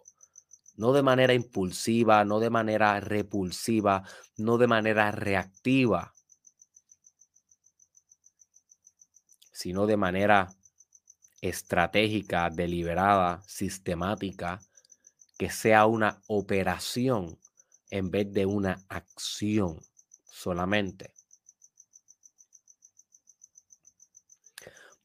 [0.76, 4.02] no de manera impulsiva, no de manera repulsiva,
[4.36, 6.12] no de manera reactiva,
[9.52, 10.48] sino de manera
[11.40, 14.60] estratégica, deliberada, sistemática,
[15.38, 17.38] que sea una operación
[17.90, 19.80] en vez de una acción
[20.30, 21.12] solamente.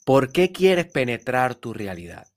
[0.04, 2.28] ¿Por qué quieres penetrar tu realidad?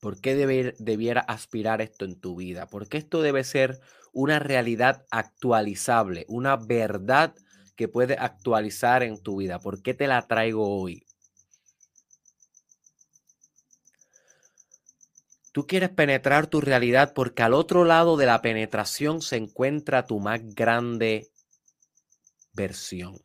[0.00, 0.34] ¿Por qué
[0.78, 2.66] debiera aspirar esto en tu vida?
[2.66, 3.80] Porque esto debe ser
[4.12, 7.34] una realidad actualizable, una verdad
[7.76, 9.60] que puede actualizar en tu vida.
[9.60, 11.06] ¿Por qué te la traigo hoy?
[15.52, 20.18] Tú quieres penetrar tu realidad porque al otro lado de la penetración se encuentra tu
[20.18, 21.30] más grande
[22.54, 23.20] versión.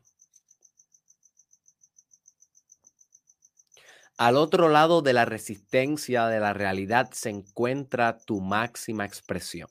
[4.17, 9.69] Al otro lado de la resistencia de la realidad se encuentra tu máxima expresión.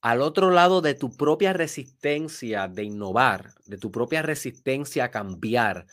[0.00, 5.86] Al otro lado de tu propia resistencia de innovar, de tu propia resistencia a cambiar,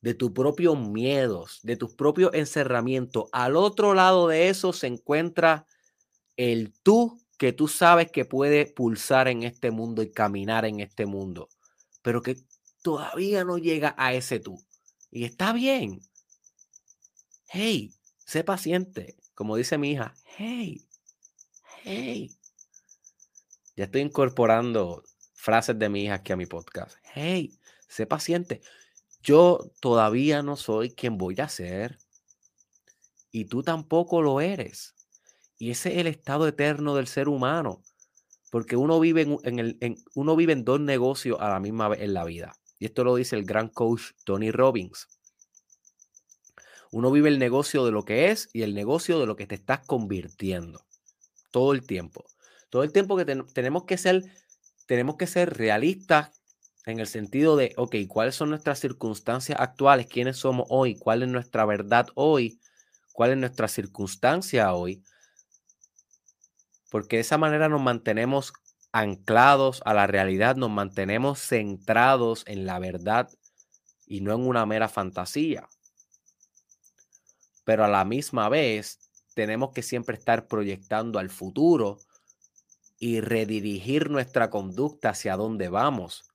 [0.00, 3.28] de tus propios miedos, de tus propios encerramientos.
[3.32, 5.66] Al otro lado de eso se encuentra
[6.36, 11.06] el tú que tú sabes que puede pulsar en este mundo y caminar en este
[11.06, 11.48] mundo,
[12.02, 12.36] pero que
[12.82, 14.62] todavía no llega a ese tú.
[15.10, 16.00] Y está bien.
[17.48, 19.16] Hey, sé paciente.
[19.34, 20.84] Como dice mi hija, hey,
[21.84, 22.36] hey.
[23.76, 26.96] Ya estoy incorporando frases de mi hija aquí a mi podcast.
[27.14, 27.56] Hey,
[27.88, 28.60] sé paciente.
[29.28, 31.98] Yo todavía no soy quien voy a ser.
[33.30, 34.94] Y tú tampoco lo eres.
[35.58, 37.82] Y ese es el estado eterno del ser humano.
[38.50, 42.14] Porque uno vive en, el, uno vive en dos negocios a la misma vez en
[42.14, 42.56] la vida.
[42.78, 45.08] Y esto lo dice el gran coach Tony Robbins.
[46.90, 49.56] Uno vive el negocio de lo que es y el negocio de lo que te
[49.56, 50.86] estás convirtiendo.
[51.50, 52.24] Todo el tiempo.
[52.70, 54.22] Todo el tiempo que tenemos que ser,
[54.86, 56.37] tenemos que ser realistas
[56.88, 60.06] en el sentido de, ok, ¿cuáles son nuestras circunstancias actuales?
[60.06, 60.96] ¿Quiénes somos hoy?
[60.96, 62.60] ¿Cuál es nuestra verdad hoy?
[63.12, 65.04] ¿Cuál es nuestra circunstancia hoy?
[66.90, 68.54] Porque de esa manera nos mantenemos
[68.90, 73.28] anclados a la realidad, nos mantenemos centrados en la verdad
[74.06, 75.68] y no en una mera fantasía.
[77.64, 78.98] Pero a la misma vez,
[79.34, 81.98] tenemos que siempre estar proyectando al futuro
[82.98, 86.27] y redirigir nuestra conducta hacia dónde vamos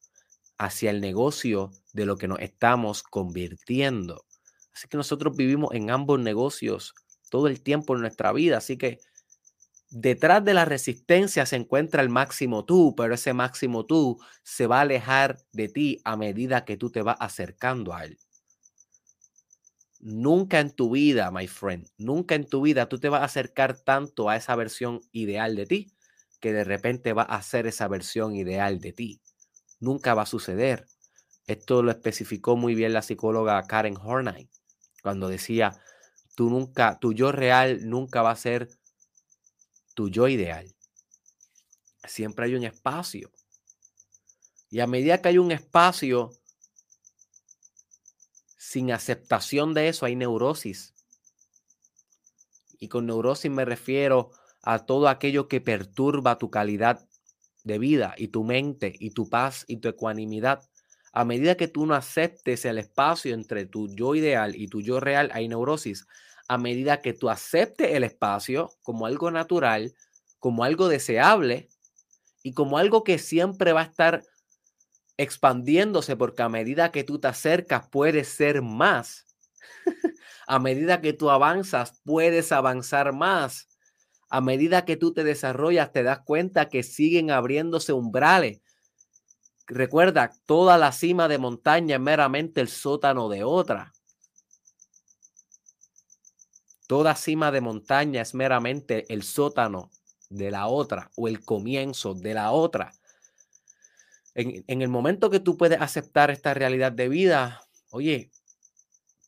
[0.63, 4.26] hacia el negocio de lo que nos estamos convirtiendo.
[4.73, 6.95] Así que nosotros vivimos en ambos negocios
[7.30, 8.58] todo el tiempo en nuestra vida.
[8.58, 8.99] Así que
[9.89, 14.80] detrás de la resistencia se encuentra el máximo tú, pero ese máximo tú se va
[14.80, 18.18] a alejar de ti a medida que tú te vas acercando a él.
[19.99, 23.78] Nunca en tu vida, my friend, nunca en tu vida tú te vas a acercar
[23.78, 25.93] tanto a esa versión ideal de ti
[26.39, 29.22] que de repente va a ser esa versión ideal de ti
[29.84, 30.88] nunca va a suceder.
[31.45, 34.49] Esto lo especificó muy bien la psicóloga Karen Horney
[35.01, 35.81] cuando decía,
[36.36, 38.69] tú nunca, tu yo real nunca va a ser
[39.93, 40.73] tu yo ideal.
[42.05, 43.31] Siempre hay un espacio.
[44.69, 46.31] Y a medida que hay un espacio,
[48.57, 50.95] sin aceptación de eso hay neurosis.
[52.79, 54.31] Y con neurosis me refiero
[54.61, 57.07] a todo aquello que perturba tu calidad
[57.64, 60.61] de vida y tu mente y tu paz y tu ecuanimidad
[61.14, 64.99] A medida que tú no aceptes el espacio entre tu yo ideal y tu yo
[64.99, 66.07] real, hay neurosis.
[66.47, 69.93] A medida que tú aceptes el espacio como algo natural,
[70.39, 71.70] como algo deseable
[72.43, 74.24] y como algo que siempre va a estar
[75.18, 79.28] expandiéndose porque a medida que tú te acercas puedes ser más.
[80.47, 83.70] a medida que tú avanzas puedes avanzar más.
[84.34, 88.63] A medida que tú te desarrollas te das cuenta que siguen abriéndose umbrales
[89.67, 93.93] Recuerda, toda la cima de montaña es meramente el sótano de otra.
[96.88, 99.89] Toda cima de montaña es meramente el sótano
[100.29, 102.91] de la otra o el comienzo de la otra.
[104.36, 107.61] En, en, el momento que tú puedes aceptar esta realidad de vida,
[107.91, 108.31] oye,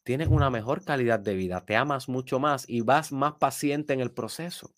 [0.04, 4.02] tienes una mejor calidad de vida, te amas mucho más y vas más paciente en
[4.02, 4.74] el proceso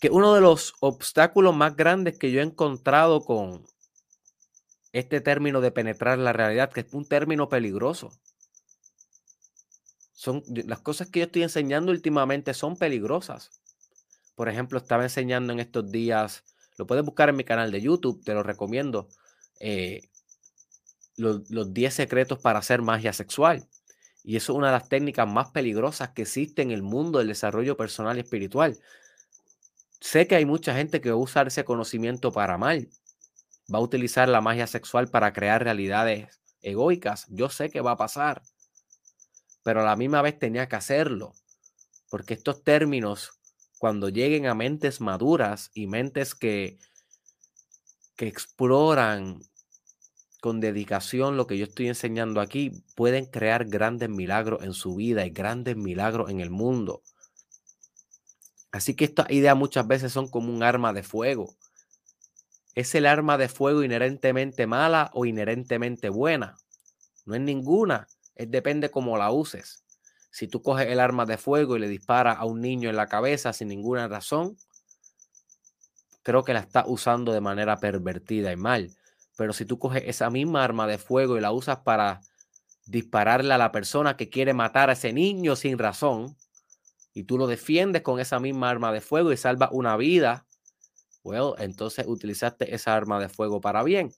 [0.00, 3.66] que uno de los obstáculos más grandes que yo he encontrado con
[4.92, 8.10] este término de penetrar la realidad, que es un término peligroso.
[10.12, 13.50] Son las cosas que yo estoy enseñando últimamente son peligrosas.
[14.34, 16.44] Por ejemplo, estaba enseñando en estos días,
[16.76, 19.08] lo puedes buscar en mi canal de YouTube, te lo recomiendo,
[19.60, 20.08] eh,
[21.16, 23.68] los, los 10 secretos para hacer magia sexual.
[24.22, 27.28] Y eso es una de las técnicas más peligrosas que existe en el mundo del
[27.28, 28.78] desarrollo personal y espiritual
[30.00, 32.88] sé que hay mucha gente que va a usar ese conocimiento para mal.
[33.72, 37.26] Va a utilizar la magia sexual para crear realidades egoicas.
[37.28, 38.42] Yo sé que va a pasar.
[39.62, 41.34] Pero a la misma vez tenía que hacerlo.
[42.10, 43.32] Porque estos términos,
[43.78, 46.78] cuando lleguen a mentes maduras y mentes que,
[48.16, 49.40] que exploran
[50.40, 55.26] con dedicación lo que yo estoy enseñando aquí, pueden crear grandes milagros en su vida
[55.26, 57.02] y grandes milagros en el mundo.
[58.70, 61.54] Así que estas ideas muchas veces son como un arma de fuego.
[62.74, 66.56] ¿Es el arma de fuego inherentemente mala o inherentemente buena?
[67.24, 69.84] No es ninguna, es depende cómo la uses.
[70.30, 73.08] Si tú coges el arma de fuego y le disparas a un niño en la
[73.08, 74.56] cabeza sin ninguna razón,
[76.22, 78.94] creo que la estás usando de manera pervertida y mal.
[79.36, 82.20] Pero si tú coges esa misma arma de fuego y la usas para
[82.86, 86.36] dispararle a la persona que quiere matar a ese niño sin razón,
[87.18, 90.46] y tú lo defiendes con esa misma arma de fuego y salvas una vida,
[91.24, 94.12] bueno, entonces utilizaste esa arma de fuego para bien.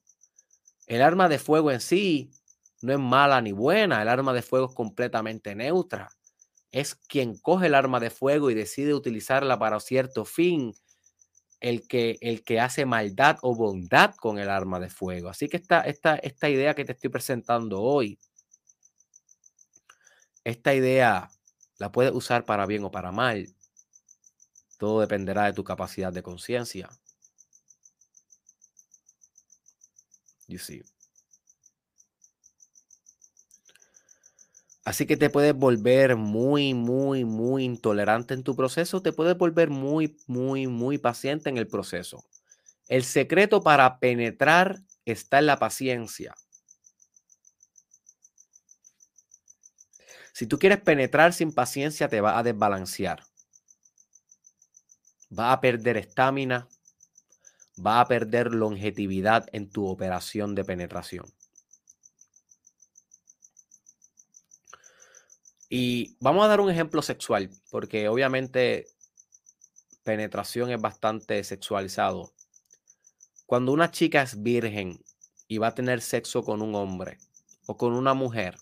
[0.87, 2.31] El arma de fuego en sí
[2.83, 6.11] no es mala ni buena, el arma de fuego es completamente neutra.
[6.73, 10.75] Es quien coge el arma de fuego y decide utilizarla para cierto fin,
[11.61, 15.31] el que, el que hace maldad o bondad con el arma de fuego.
[15.31, 18.19] Así que esta, esta, esta idea que te estoy presentando hoy,
[20.45, 21.31] esta idea
[21.81, 23.49] la puedes usar para bien o para mal.
[24.79, 26.91] Todo dependerá de tu capacidad de conciencia.
[30.47, 30.83] You see.
[34.85, 39.01] Así que te puedes volver muy, muy, muy intolerante en tu proceso.
[39.01, 42.25] Te puedes volver muy, muy, muy paciente en el proceso.
[42.89, 46.35] El secreto para penetrar está en la paciencia.
[50.41, 53.27] Si tú quieres penetrar sin paciencia, te va a desbalancear.
[55.39, 56.67] Va a perder estamina,
[57.77, 61.27] va a perder longevidad en tu operación de penetración.
[65.69, 68.87] Y vamos a dar un ejemplo sexual, porque obviamente
[70.05, 72.33] penetración es bastante sexualizado.
[73.45, 75.05] Cuando una chica es virgen
[75.49, 77.19] y va a tener sexo con un hombre
[77.67, 78.57] o con una mujer,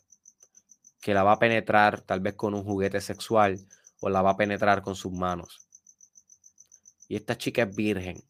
[1.01, 3.59] que la va a penetrar tal vez con un juguete sexual
[4.01, 5.69] o la va a penetrar con sus manos.
[7.09, 8.25] Y esta chica es virgen.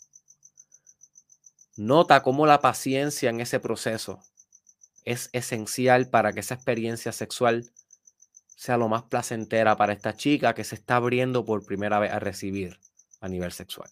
[1.76, 4.22] Nota cómo la paciencia en ese proceso
[5.04, 7.70] es esencial para que esa experiencia sexual
[8.56, 12.18] sea lo más placentera para esta chica que se está abriendo por primera vez a
[12.18, 12.80] recibir
[13.20, 13.90] a nivel sexual.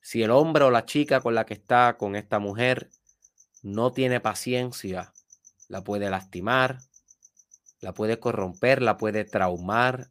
[0.00, 2.90] Si el hombre o la chica con la que está con esta mujer
[3.62, 5.11] no tiene paciencia
[5.72, 6.80] la puede lastimar,
[7.80, 10.10] la puede corromper, la puede traumar,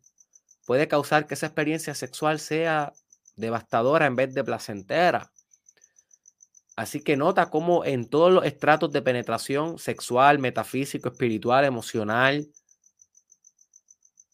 [0.65, 2.93] puede causar que esa experiencia sexual sea
[3.35, 5.31] devastadora en vez de placentera.
[6.75, 12.49] Así que nota cómo en todos los estratos de penetración sexual, metafísico, espiritual, emocional,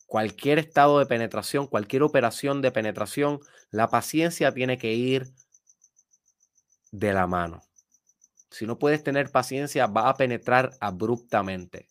[0.05, 5.27] cualquier estado de penetración, cualquier operación de penetración, la paciencia tiene que ir
[6.91, 7.67] de la mano.
[8.49, 11.87] Si no puedes tener paciencia, va a penetrar abruptamente.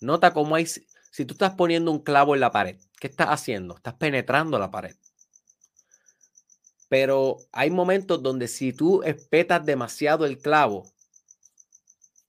[0.00, 3.76] Nota cómo hay, si tú estás poniendo un clavo en la pared, ¿qué estás haciendo?
[3.76, 4.96] Estás penetrando la pared.
[6.88, 10.92] Pero hay momentos donde si tú espetas demasiado el clavo,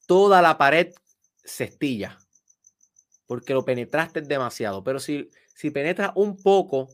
[0.06, 0.94] toda la pared
[1.44, 2.18] se estilla
[3.28, 4.84] porque lo penetraste demasiado.
[4.84, 6.88] Pero si, si penetras un poco,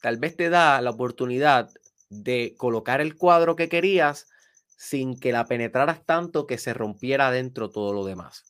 [0.00, 1.70] tal vez te da la oportunidad
[2.12, 4.28] de colocar el cuadro que querías
[4.76, 8.44] sin que la penetraras tanto que se rompiera dentro todo lo demás.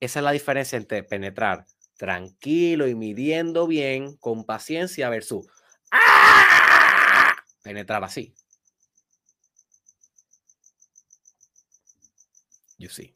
[0.00, 5.46] Esa es la diferencia entre penetrar tranquilo y midiendo bien, con paciencia, versus
[5.90, 7.34] ¡ah!
[7.62, 8.34] penetrar así.
[12.78, 13.14] You see.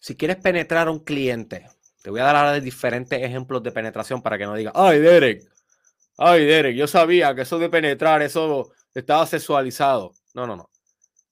[0.00, 1.68] Si quieres penetrar a un cliente,
[2.02, 5.55] te voy a dar ahora diferentes ejemplos de penetración para que no digas, ay Derek,
[6.18, 10.12] ay Derek, yo sabía que eso de penetrar, eso estaba sexualizado.
[10.34, 10.70] No, no, no.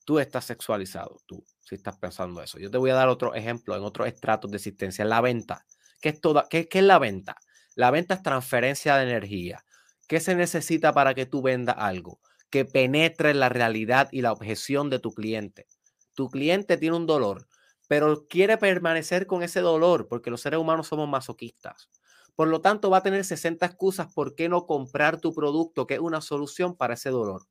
[0.05, 2.59] Tú estás sexualizado, tú, si estás pensando eso.
[2.59, 5.65] Yo te voy a dar otro ejemplo en otros estratos de existencia, la venta.
[6.01, 7.37] ¿Qué es, toda, qué, qué es la venta?
[7.75, 9.65] La venta es transferencia de energía.
[10.07, 12.21] ¿Qué se necesita para que tú vendas algo?
[12.51, 15.67] Que penetre la realidad y la objeción de tu cliente.
[16.15, 17.49] Tu cliente tiene un dolor,
[17.89, 21.89] pero quiere permanecer con ese dolor porque los seres humanos somos masoquistas.
[22.37, 25.95] Por lo tanto, va a tener 60 excusas por qué no comprar tu producto, que
[25.95, 27.47] es una solución para ese dolor.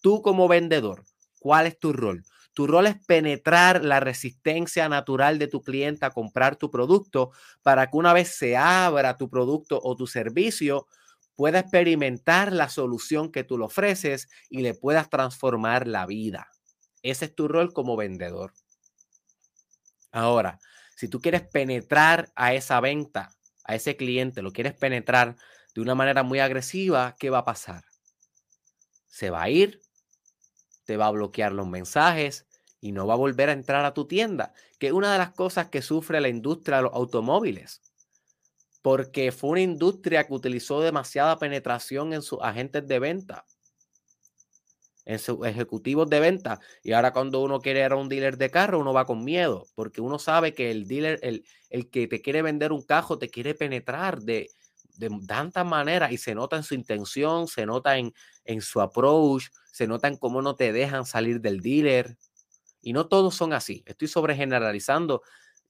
[0.00, 1.04] Tú como vendedor,
[1.40, 2.24] ¿cuál es tu rol?
[2.54, 7.30] Tu rol es penetrar la resistencia natural de tu cliente a comprar tu producto
[7.62, 10.86] para que una vez se abra tu producto o tu servicio,
[11.36, 16.48] pueda experimentar la solución que tú le ofreces y le puedas transformar la vida.
[17.02, 18.54] Ese es tu rol como vendedor.
[20.10, 20.58] Ahora,
[20.96, 23.30] si tú quieres penetrar a esa venta,
[23.68, 25.36] a ese cliente, lo quieres penetrar
[25.74, 27.84] de una manera muy agresiva, ¿qué va a pasar?
[29.06, 29.80] Se va a ir,
[30.84, 32.46] te va a bloquear los mensajes
[32.80, 35.32] y no va a volver a entrar a tu tienda, que es una de las
[35.32, 37.82] cosas que sufre la industria de los automóviles,
[38.80, 43.44] porque fue una industria que utilizó demasiada penetración en sus agentes de venta
[45.08, 46.60] en sus ejecutivos de venta.
[46.82, 49.66] Y ahora cuando uno quiere ir a un dealer de carro, uno va con miedo,
[49.74, 53.30] porque uno sabe que el dealer, el, el que te quiere vender un carro, te
[53.30, 54.50] quiere penetrar de,
[54.98, 58.12] de tantas maneras y se nota en su intención, se nota en,
[58.44, 62.18] en su approach, se nota en cómo no te dejan salir del dealer.
[62.82, 63.82] Y no todos son así.
[63.86, 65.22] Estoy sobre generalizando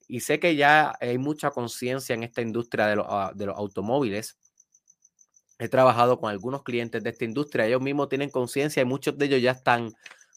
[0.05, 4.37] y sé que ya hay mucha conciencia en esta industria de, ah, de los automóviles
[5.59, 9.25] he trabajado con algunos clientes de esta industria, ellos mismos tienen conciencia y muchos de
[9.25, 9.93] ellos ya están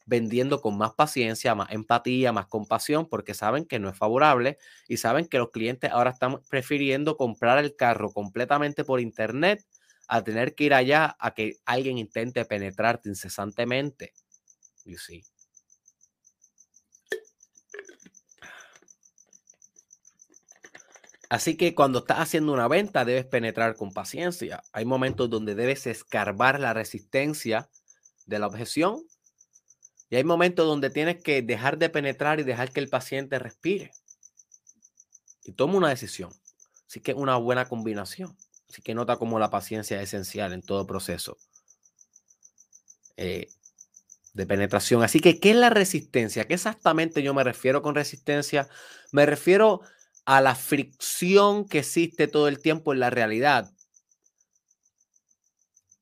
[0.07, 4.59] vendiendo con más paciencia, más empatía, más compasión, porque saben que no es favorable
[4.89, 9.64] y saben que los clientes ahora están prefiriendo comprar el carro completamente por internet
[10.09, 14.12] a tener que ir allá a que alguien intente penetrarte incesantemente.
[14.85, 15.25] You see.
[21.33, 24.62] Así que cuando estás haciendo una venta debes penetrar con paciencia.
[24.70, 27.70] Hay momentos donde debes escarbar la resistencia
[28.26, 29.03] de la objeción
[30.11, 33.93] y hay momentos donde tienes que dejar de penetrar y dejar que el paciente respire.
[35.43, 36.30] Y toma una decisión.
[36.87, 38.37] Así que es una buena combinación.
[38.68, 41.39] Así que nota como la paciencia es esencial en todo proceso
[43.16, 43.49] eh,
[44.35, 45.03] de penetración.
[45.03, 46.47] Así que, ¿qué es la resistencia?
[46.47, 48.68] ¿Qué exactamente yo me refiero con resistencia?
[49.12, 49.80] Me refiero
[50.25, 53.73] a la fricción que existe todo el tiempo en la realidad.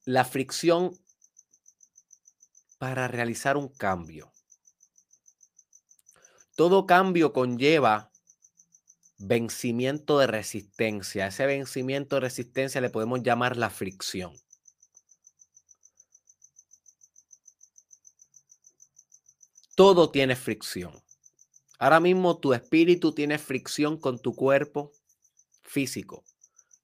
[0.05, 0.99] La fricción
[2.79, 4.33] para realizar un cambio.
[6.57, 8.11] Todo cambio conlleva
[9.18, 11.27] vencimiento de resistencia.
[11.27, 14.33] Ese vencimiento de resistencia le podemos llamar la fricción.
[19.75, 21.03] Todo tiene fricción.
[21.81, 24.93] Ahora mismo tu espíritu tiene fricción con tu cuerpo
[25.62, 26.24] físico.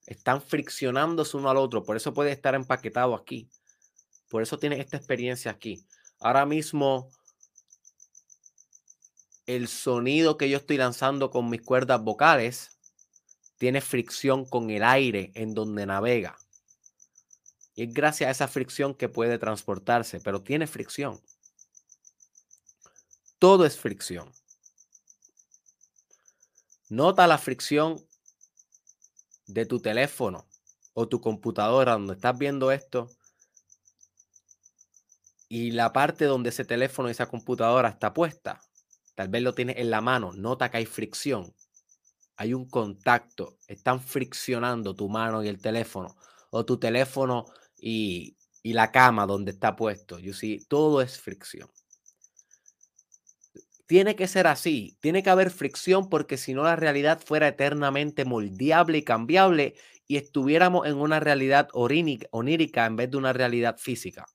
[0.07, 1.83] Están friccionándose uno al otro.
[1.83, 3.47] Por eso puede estar empaquetado aquí.
[4.27, 5.85] Por eso tiene esta experiencia aquí.
[6.19, 7.11] Ahora mismo
[9.45, 12.79] el sonido que yo estoy lanzando con mis cuerdas vocales
[13.59, 16.39] tiene fricción con el aire en donde navega.
[17.75, 21.21] Y es gracias a esa fricción que puede transportarse, pero tiene fricción.
[23.37, 24.33] Todo es fricción.
[26.89, 27.97] Nota la fricción
[29.45, 30.47] de tu teléfono
[30.93, 33.09] o tu computadora donde estás viendo esto
[35.49, 38.61] y la parte donde ese teléfono y esa computadora está puesta.
[39.15, 40.33] Tal vez lo tienes en la mano.
[40.33, 41.53] Nota que hay fricción.
[42.35, 43.57] Hay un contacto.
[43.67, 46.15] Están friccionando tu mano y el teléfono.
[46.51, 47.45] O tu teléfono
[47.77, 50.19] y, la cama donde está puesto.
[50.19, 51.69] You see, todo es fricción.
[53.87, 58.25] Tiene que ser así, tiene que haber fricción porque si no la realidad fuera eternamente
[58.25, 59.75] moldeable y cambiable
[60.07, 64.25] y estuviéramos en una realidad onírica en vez de una realidad física.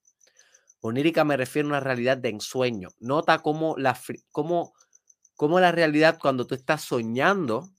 [0.81, 2.89] Onírica me refiero a una realidad de ensueño.
[2.99, 3.99] Nota cómo la,
[4.31, 4.73] cómo,
[5.37, 7.71] cómo la realidad cuando tú estás soñando,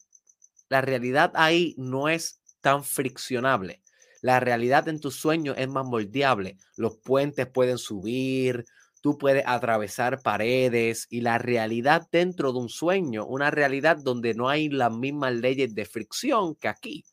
[0.70, 3.82] la realidad ahí no es tan friccionable.
[4.22, 6.58] La realidad en tu sueño es más moldeable.
[6.78, 8.66] Los puentes pueden subir,
[9.04, 14.48] tú puedes atravesar paredes y la realidad dentro de un sueño, una realidad donde no
[14.48, 17.04] hay las mismas leyes de fricción que aquí.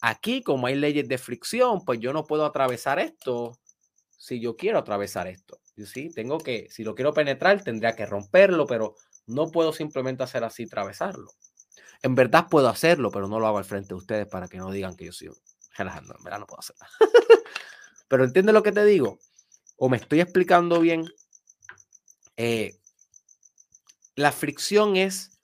[0.00, 3.56] Aquí, como hay leyes de fricción, pues yo no puedo atravesar esto
[4.18, 5.60] si yo quiero atravesar esto.
[5.84, 6.10] ¿sí?
[6.10, 8.96] Tengo que, si lo quiero penetrar, tendría que romperlo, pero
[9.26, 11.30] no puedo simplemente hacer así, atravesarlo.
[12.02, 14.72] En verdad puedo hacerlo, pero no lo hago al frente de ustedes para que no
[14.72, 15.30] digan que yo soy
[15.76, 16.16] relajando.
[16.18, 16.84] En verdad no puedo hacerlo.
[18.08, 19.20] pero entiende lo que te digo
[19.76, 21.04] o me estoy explicando bien,
[22.36, 22.78] eh,
[24.14, 25.38] la fricción es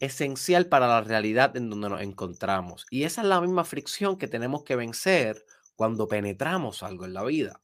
[0.00, 2.86] esencial para la realidad en donde nos encontramos.
[2.90, 5.44] Y esa es la misma fricción que tenemos que vencer
[5.76, 7.60] cuando penetramos algo en la vida.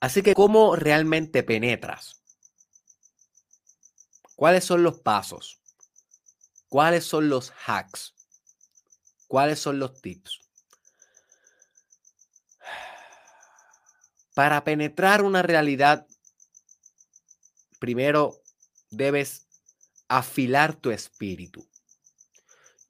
[0.00, 2.22] Así que, ¿cómo realmente penetras?
[4.34, 5.62] ¿Cuáles son los pasos?
[6.68, 8.12] ¿Cuáles son los hacks?
[9.32, 10.40] ¿Cuáles son los tips?
[14.34, 16.06] Para penetrar una realidad,
[17.78, 18.42] primero
[18.90, 19.46] debes
[20.06, 21.66] afilar tu espíritu.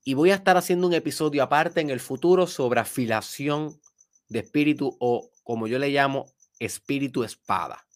[0.02, 3.80] Y voy a estar haciendo un episodio aparte en el futuro sobre afilación
[4.28, 6.26] de espíritu o como yo le llamo
[6.58, 7.86] espíritu espada.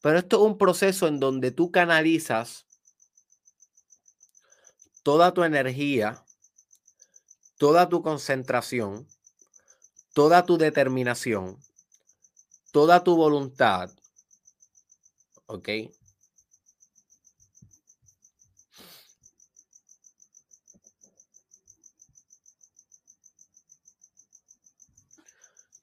[0.00, 2.64] Pero esto es un proceso en donde tú canalizas
[5.02, 6.24] toda tu energía
[7.60, 9.06] toda tu concentración,
[10.14, 11.62] toda tu determinación,
[12.72, 13.90] toda tu voluntad,
[15.44, 15.68] ¿ok?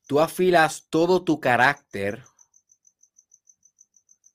[0.07, 2.23] Tú afilas todo tu carácter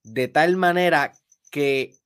[0.05, 1.13] de tal manera
[1.51, 1.99] que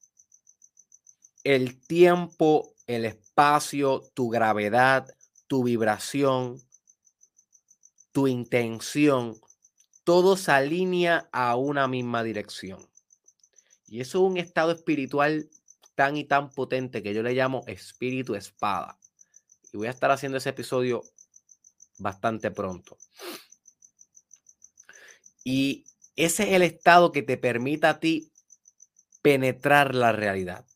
[1.44, 5.15] el tiempo, el espacio, tu gravedad,
[5.46, 6.60] tu vibración,
[8.12, 9.40] tu intención,
[10.04, 12.88] todo se alinea a una misma dirección.
[13.88, 15.48] Y eso es un estado espiritual
[15.94, 18.98] tan y tan potente que yo le llamo espíritu espada.
[19.72, 21.02] Y voy a estar haciendo ese episodio
[21.98, 22.96] bastante pronto.
[25.42, 25.84] Y
[26.16, 28.32] ese es el estado que te permite a ti
[29.22, 30.66] penetrar la realidad.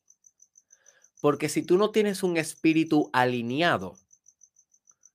[1.21, 3.97] Porque si tú no tienes un espíritu alineado,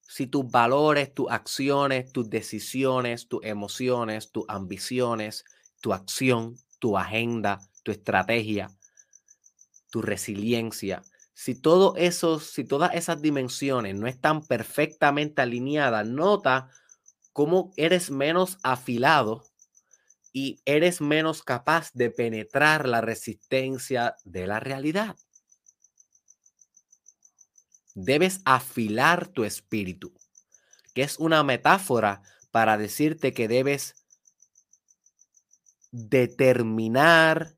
[0.08, 5.45] si tus valores, tus acciones, tus decisiones, tus emociones, tus ambiciones,
[5.82, 8.70] tu acción, tu agenda, tu estrategia,
[9.89, 11.03] tu resiliencia,
[11.34, 16.70] si todo eso, si todas esas dimensiones no están perfectamente alineadas, nota
[17.34, 19.43] cómo eres menos afilado
[20.32, 25.16] y eres menos capaz de penetrar la resistencia de la realidad.
[27.96, 30.14] Debes afilar tu espíritu,
[30.93, 32.22] que es una metáfora
[32.52, 33.96] para decirte que debes
[35.91, 37.56] determinar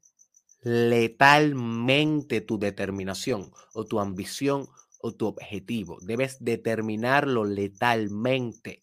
[0.62, 4.70] letalmente tu determinación o tu ambición
[5.00, 5.98] o tu objetivo.
[6.02, 8.82] Debes determinarlo letalmente.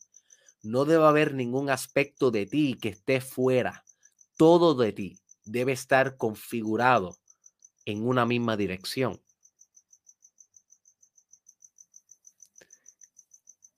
[0.62, 3.84] No debe haber ningún aspecto de ti que esté fuera.
[4.36, 7.16] Todo de ti debe estar configurado
[7.84, 9.20] en una misma dirección.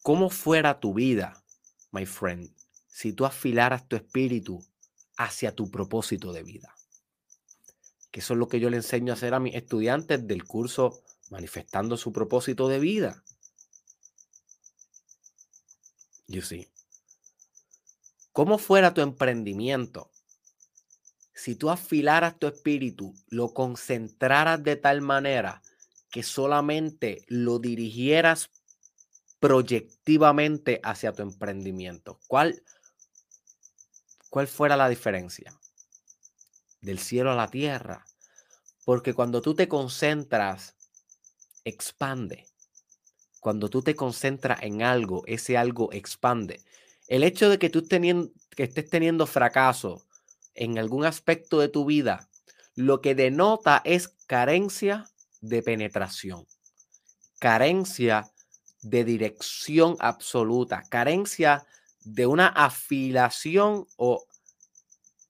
[0.06, 1.42] ¿Cómo fuera tu vida,
[1.90, 2.54] my friend,
[2.86, 4.64] si tú afilaras tu espíritu
[5.16, 6.72] hacia tu propósito de vida?
[8.12, 11.02] Que eso es lo que yo le enseño a hacer a mis estudiantes del curso
[11.28, 13.24] manifestando su propósito de vida.
[16.28, 16.68] You see.
[18.30, 20.12] ¿Cómo fuera tu emprendimiento?
[21.34, 25.62] Si tú afilaras tu espíritu, lo concentraras de tal manera
[26.12, 28.52] que solamente lo dirigieras
[29.46, 32.18] proyectivamente hacia tu emprendimiento.
[32.26, 32.64] ¿Cuál,
[34.28, 35.56] ¿Cuál fuera la diferencia?
[36.80, 38.04] Del cielo a la tierra.
[38.84, 40.74] Porque cuando tú te concentras,
[41.62, 42.48] expande.
[43.38, 46.64] Cuando tú te concentras en algo, ese algo expande.
[47.06, 47.86] El hecho de que tú
[48.56, 50.04] estés teniendo fracaso
[50.54, 52.28] en algún aspecto de tu vida,
[52.74, 55.08] lo que denota es carencia
[55.40, 56.48] de penetración,
[57.38, 58.32] carencia
[58.90, 61.66] de dirección absoluta, carencia
[62.04, 64.24] de una afilación o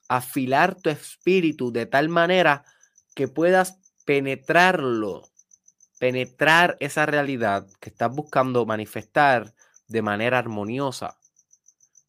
[0.09, 2.65] afilar tu espíritu de tal manera
[3.15, 5.31] que puedas penetrarlo,
[5.99, 9.55] penetrar esa realidad que estás buscando manifestar
[9.89, 11.17] de manera armoniosa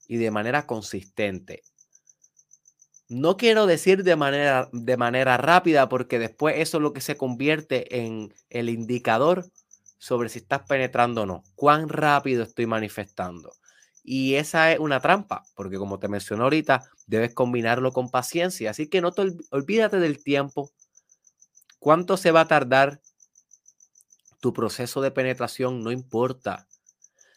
[0.07, 1.63] y de manera consistente.
[3.07, 7.15] No quiero decir de manera, de manera rápida porque después eso es lo que se
[7.15, 9.49] convierte en el indicador
[9.97, 11.43] sobre si estás penetrando o no.
[11.55, 13.53] Cuán rápido estoy manifestando.
[14.03, 18.71] Y esa es una trampa, porque como te mencioné ahorita, debes combinarlo con paciencia.
[18.71, 20.71] Así que no te olvídate del tiempo.
[21.79, 23.01] ¿Cuánto se va a tardar
[24.39, 25.83] tu proceso de penetración?
[25.83, 26.67] No importa.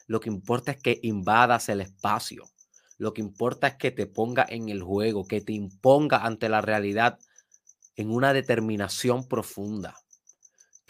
[0.07, 2.45] Lo que importa es que invadas el espacio.
[2.99, 6.61] Lo que importa es que te ponga en el juego, que te imponga ante la
[6.61, 7.19] realidad
[7.97, 9.97] en una determinación profunda.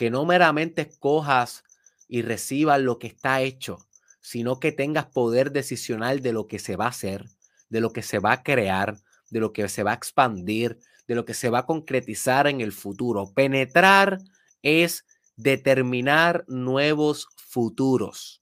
[0.01, 1.63] Que no meramente escojas
[2.09, 3.77] y recibas lo que está hecho,
[4.23, 7.27] sino que tengas poder decisional de lo que se va a hacer,
[7.69, 8.97] de lo que se va a crear,
[9.29, 12.63] de lo que se va a expandir, de lo que se va a concretizar en
[12.63, 13.31] el futuro.
[13.35, 14.21] Penetrar
[14.63, 15.05] es
[15.37, 18.41] determinar nuevos futuros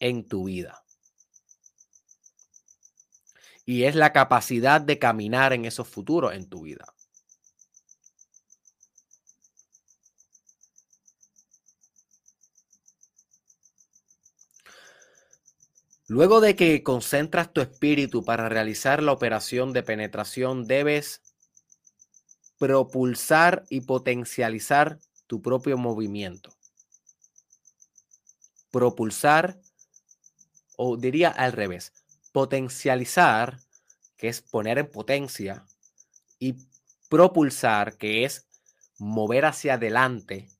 [0.00, 0.84] en tu vida.
[3.64, 6.84] Y es la capacidad de caminar en esos futuros en tu vida.
[16.12, 21.22] Luego de que concentras tu espíritu para realizar la operación de penetración, debes
[22.58, 26.50] propulsar y potencializar tu propio movimiento.
[28.70, 29.58] Propulsar,
[30.76, 31.94] o diría al revés,
[32.30, 33.60] potencializar,
[34.18, 35.64] que es poner en potencia,
[36.38, 36.56] y
[37.08, 38.46] propulsar, que es
[38.98, 40.50] mover hacia adelante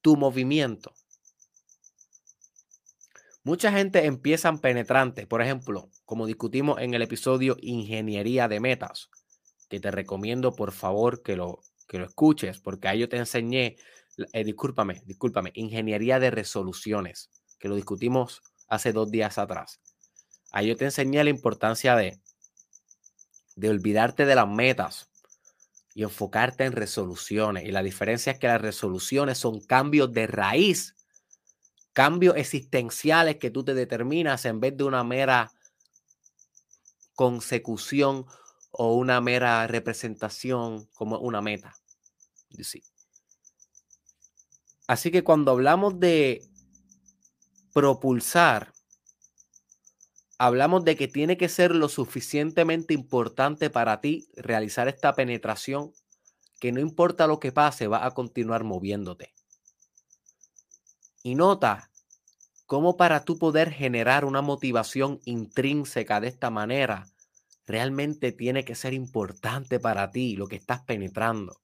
[0.00, 0.92] tu movimiento.
[3.46, 9.10] Mucha gente empiezan penetrantes, por ejemplo, como discutimos en el episodio Ingeniería de Metas,
[9.68, 13.76] que te recomiendo por favor que lo, que lo escuches, porque ahí yo te enseñé,
[14.32, 17.28] eh, discúlpame, discúlpame, Ingeniería de Resoluciones,
[17.58, 19.78] que lo discutimos hace dos días atrás.
[20.50, 22.18] Ahí yo te enseñé la importancia de,
[23.56, 25.10] de olvidarte de las metas
[25.94, 27.64] y enfocarte en resoluciones.
[27.64, 30.94] Y la diferencia es que las resoluciones son cambios de raíz
[31.94, 35.52] cambios existenciales que tú te determinas en vez de una mera
[37.14, 38.26] consecución
[38.72, 41.76] o una mera representación como una meta.
[44.86, 46.42] Así que cuando hablamos de
[47.72, 48.72] propulsar,
[50.38, 55.92] hablamos de que tiene que ser lo suficientemente importante para ti realizar esta penetración
[56.60, 59.33] que no importa lo que pase, va a continuar moviéndote.
[61.26, 61.90] Y nota
[62.66, 67.06] cómo para tú poder generar una motivación intrínseca de esta manera,
[67.66, 71.56] realmente tiene que ser importante para ti lo que estás penetrando.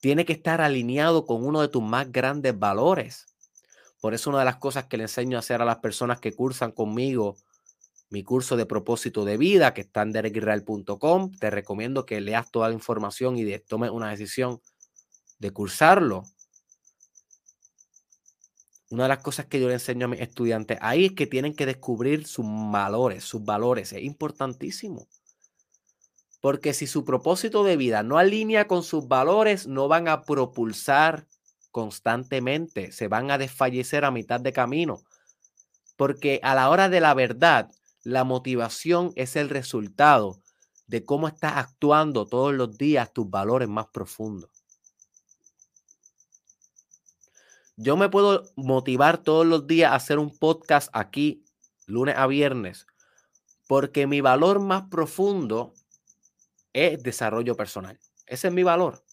[0.00, 3.24] Tiene que estar alineado con uno de tus más grandes valores.
[4.02, 6.34] Por eso una de las cosas que le enseño a hacer a las personas que
[6.34, 7.36] cursan conmigo
[8.10, 12.74] mi curso de propósito de vida que está en te recomiendo que leas toda la
[12.74, 14.60] información y tomes una decisión
[15.38, 16.24] de cursarlo
[18.90, 21.54] una de las cosas que yo le enseño a mis estudiantes ahí es que tienen
[21.54, 23.92] que descubrir sus valores, sus valores.
[23.92, 25.06] Es importantísimo.
[26.40, 31.26] Porque si su propósito de vida no alinea con sus valores, no van a propulsar
[31.70, 35.02] constantemente, se van a desfallecer a mitad de camino.
[35.96, 37.70] Porque a la hora de la verdad,
[38.04, 40.40] la motivación es el resultado
[40.86, 44.57] de cómo estás actuando todos los días tus valores más profundos.
[47.80, 51.44] Yo me puedo motivar todos los días a hacer un podcast aquí,
[51.86, 52.88] lunes a viernes,
[53.68, 55.74] porque mi valor más profundo
[56.72, 57.96] es desarrollo personal.
[58.26, 59.04] Ese es mi valor.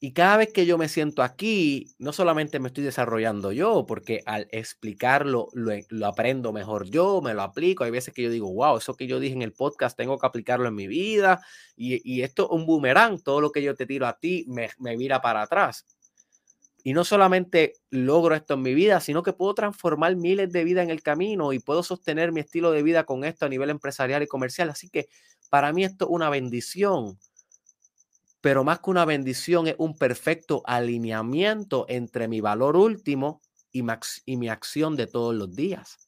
[0.00, 4.22] Y cada vez que yo me siento aquí, no solamente me estoy desarrollando yo, porque
[4.24, 7.84] al explicarlo lo, aprendo mejor yo, me lo aplico.
[7.84, 10.26] Hay veces que yo digo, wow, eso que yo dije en el podcast tengo que
[10.26, 11.44] aplicarlo en mi vida.
[11.76, 14.96] Y, esto es un boomerang, todo lo que yo te tiro a ti me, me
[14.96, 15.84] mira para atrás.
[16.82, 20.84] Y no solamente logro esto en mi vida, sino que puedo transformar miles de vidas
[20.84, 24.22] en el camino y puedo sostener mi estilo de vida con esto a nivel empresarial
[24.22, 24.70] y comercial.
[24.70, 25.08] Así que
[25.50, 27.18] para mí esto es una bendición.
[28.40, 33.84] Pero más que una bendición es un perfecto alineamiento entre mi valor último y,
[34.24, 35.98] y mi acción de todos los días.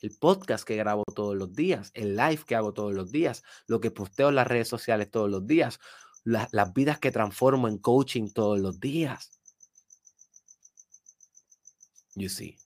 [0.00, 3.80] El podcast que grabo todos los días, el live que hago todos los días, lo
[3.80, 5.78] que posteo en las redes sociales todos los días,
[6.24, 9.41] las vidas que transformo en coaching todos los días.
[12.14, 12.58] You see.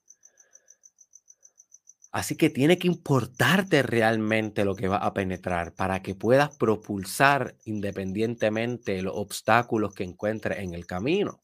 [2.11, 7.55] Así que tiene que importarte realmente lo que va a penetrar para que puedas propulsar
[7.65, 11.41] independientemente de los obstáculos que encuentres en el camino.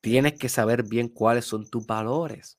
[0.00, 2.56] Tienes que saber bien cuáles son tus valores.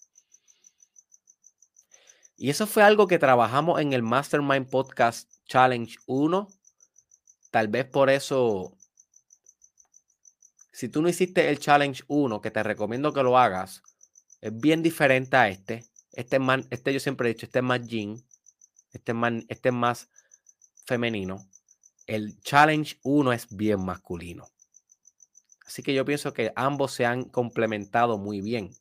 [2.37, 6.47] Y eso fue algo que trabajamos en el Mastermind Podcast Challenge 1.
[7.51, 8.74] Tal vez por eso
[10.75, 13.81] si tú no hiciste el Challenge 1, que te recomiendo que lo hagas,
[14.41, 15.85] es bien diferente a este.
[16.11, 18.21] Este, es este yo siempre he dicho, este es más jean,
[18.91, 20.09] este es más, este es más
[20.85, 21.47] femenino.
[22.07, 24.49] El Challenge 1 es bien masculino.
[25.65, 28.71] Así que yo pienso que ambos se han complementado muy bien.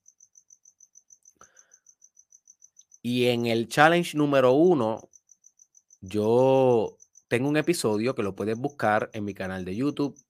[3.03, 5.09] Y en el challenge número 1,
[6.01, 6.97] yo
[7.29, 10.24] tengo un episodio que lo puedes buscar en mi canal de YouTube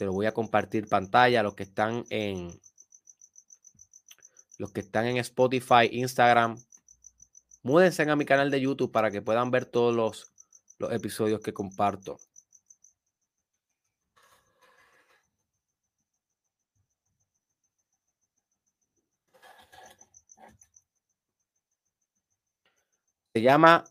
[0.00, 1.42] te lo voy a compartir pantalla.
[1.42, 2.58] Los que están en
[4.56, 6.56] los que están en Spotify, Instagram,
[7.62, 10.32] múdense a mi canal de YouTube para que puedan ver todos los,
[10.78, 12.18] los episodios que comparto.
[23.34, 23.84] Se llama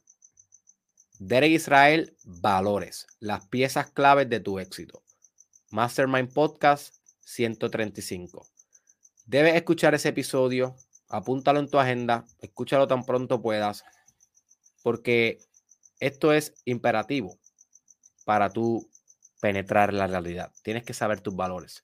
[1.20, 5.04] Derek Israel Valores, las piezas claves de tu éxito.
[5.72, 8.48] Mastermind Podcast 135.
[9.28, 10.76] Debes escuchar ese episodio,
[11.10, 13.84] apúntalo en tu agenda, escúchalo tan pronto puedas,
[14.82, 15.38] porque
[16.00, 17.38] esto es imperativo
[18.26, 18.90] para tú
[19.42, 20.52] penetrar la realidad.
[20.64, 21.84] Tienes que saber tus valores.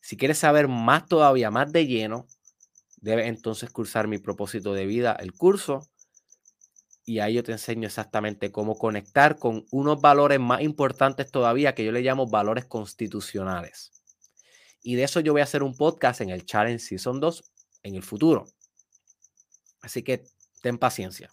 [0.00, 2.28] Si quieres saber más todavía, más de lleno,
[2.98, 5.88] debes entonces cursar mi propósito de vida, el curso,
[7.04, 11.84] y ahí yo te enseño exactamente cómo conectar con unos valores más importantes todavía que
[11.84, 13.92] yo le llamo valores constitucionales.
[14.82, 17.44] Y de eso yo voy a hacer un podcast en el Challenge Season 2
[17.82, 18.46] en el futuro.
[19.80, 20.24] Así que
[20.60, 21.30] ten paciencia.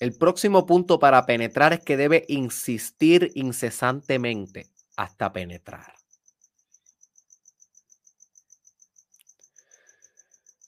[0.00, 5.94] El próximo punto para penetrar es que debe insistir incesantemente hasta penetrar.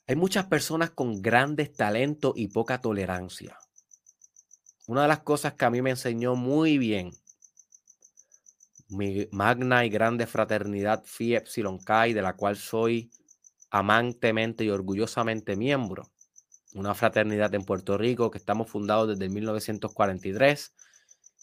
[0.07, 3.59] Hay muchas personas con grandes talentos y poca tolerancia.
[4.87, 7.11] Una de las cosas que a mí me enseñó muy bien
[8.89, 13.11] mi magna y grande fraternidad Phi Epsilon Chi, de la cual soy
[13.71, 16.09] amantemente y orgullosamente miembro.
[16.75, 20.73] Una fraternidad en Puerto Rico que estamos fundados desde 1943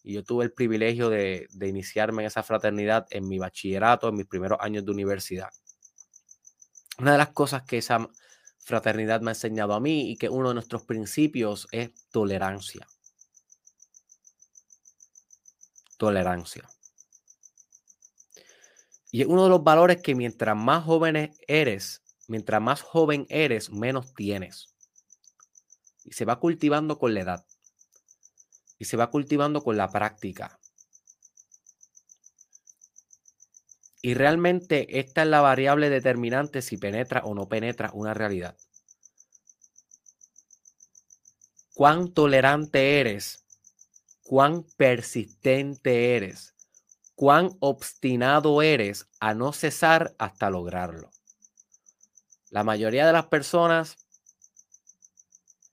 [0.04, 4.26] y yo tuve el privilegio de, iniciarme en esa fraternidad en mi bachillerato, en mis
[4.26, 5.50] primeros años de universidad.
[7.00, 8.08] Una de las cosas que esa
[8.60, 12.88] fraternidad me ha enseñado a mí y que uno de nuestros principios es tolerancia.
[15.98, 16.70] Tolerancia.
[19.12, 23.72] Y es uno de los valores que mientras más jóvenes eres, mientras más joven eres,
[23.72, 24.74] menos tienes.
[26.04, 27.47] Y se va cultivando con la edad
[28.80, 30.60] y se va cultivando con la práctica.
[34.02, 38.56] Y realmente esta es la variable determinante si penetra o no penetra una realidad.
[41.74, 43.46] Cuán tolerante eres,
[44.24, 46.56] cuán persistente eres,
[47.16, 51.12] cuán obstinado eres a no cesar hasta lograrlo.
[52.50, 53.98] La mayoría de las personas,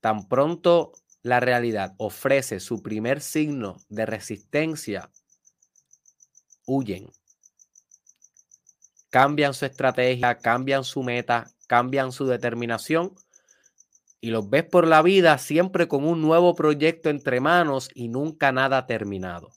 [0.00, 0.92] tan pronto
[1.24, 5.10] la realidad ofrece su primer signo de resistencia,
[6.66, 7.10] huyen.
[9.08, 13.14] Cambian su estrategia, cambian su meta, cambian su determinación
[14.20, 18.52] y los ves por la vida siempre con un nuevo proyecto entre manos y nunca
[18.52, 19.50] nada terminado.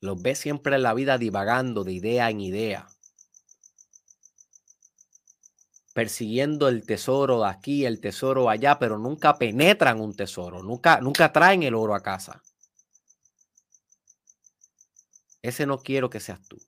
[0.00, 2.88] Los ves siempre en la vida divagando de idea en idea
[5.96, 11.32] persiguiendo el tesoro de aquí, el tesoro allá, pero nunca penetran un tesoro, nunca, nunca
[11.32, 12.42] traen el oro a casa.
[15.40, 16.58] Ese no quiero que seas tú.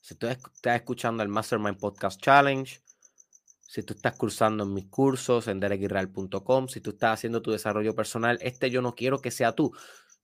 [0.00, 2.80] Si tú estás escuchando el Mastermind Podcast Challenge,
[3.60, 7.94] si tú estás cursando en mis cursos en derekirreal.com, si tú estás haciendo tu desarrollo
[7.94, 9.70] personal, este yo no quiero que sea tú.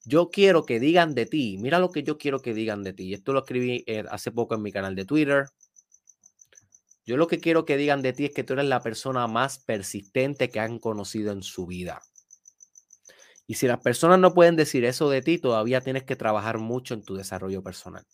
[0.07, 1.59] Yo quiero que digan de ti.
[1.61, 3.13] Mira lo que yo quiero que digan de ti.
[3.13, 5.51] Esto lo escribí eh, hace poco en mi canal de Twitter.
[7.05, 9.59] Yo lo que quiero que digan de ti es que tú eres la persona más
[9.59, 12.03] persistente que han conocido en su vida.
[13.47, 16.95] Y si las personas no pueden decir eso de ti, todavía tienes que trabajar mucho
[16.95, 18.07] en tu desarrollo personal.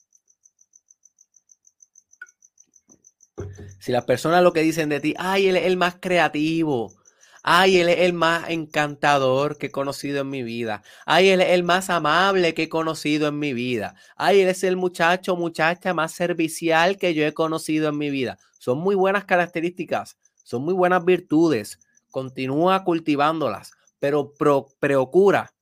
[3.79, 7.00] Si las personas lo que dicen de ti, ay, él es el más creativo,
[7.43, 11.51] ay, él es el más encantador que he conocido en mi vida, ay, él es
[11.51, 15.95] el más amable que he conocido en mi vida, ay, él es el muchacho, muchacha
[15.95, 18.39] más servicial que yo he conocido en mi vida.
[18.59, 21.79] Son muy buenas características, son muy buenas virtudes.
[22.11, 25.53] Continúa cultivándolas, pero procura,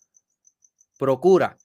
[0.99, 1.59] procura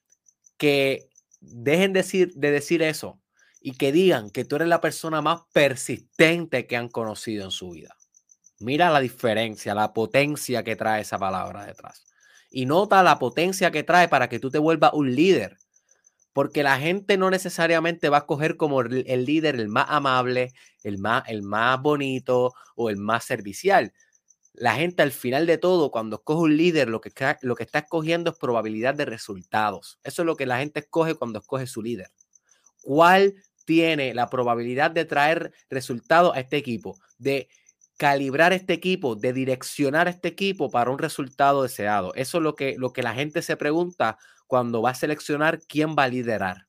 [0.57, 1.09] que
[1.39, 3.19] dejen decir, de decir eso
[3.61, 7.71] y que digan que tú eres la persona más persistente que han conocido en su
[7.71, 7.95] vida.
[8.63, 12.05] Mira la diferencia, la potencia que trae esa palabra detrás.
[12.49, 15.57] Y nota la potencia que trae para que tú te vuelvas un líder.
[16.31, 20.97] Porque la gente no necesariamente va a coger como el, líder el más amable, el
[20.97, 23.91] más, el más bonito o el más servicial.
[24.53, 27.11] La gente al final de todo, cuando escoge un líder, lo que,
[27.41, 29.99] lo que está escogiendo es probabilidad de resultados.
[30.03, 32.11] Eso es lo que la gente escoge cuando escoge su líder.
[32.81, 33.35] ¿Cuál
[33.65, 36.97] tiene la probabilidad de traer resultados a este equipo?
[37.17, 37.49] De
[37.97, 42.13] calibrar este equipo, de direccionar este equipo para un resultado deseado.
[42.15, 44.17] Eso es lo que, lo que la gente se pregunta
[44.47, 46.65] cuando va a seleccionar quién va a liderar.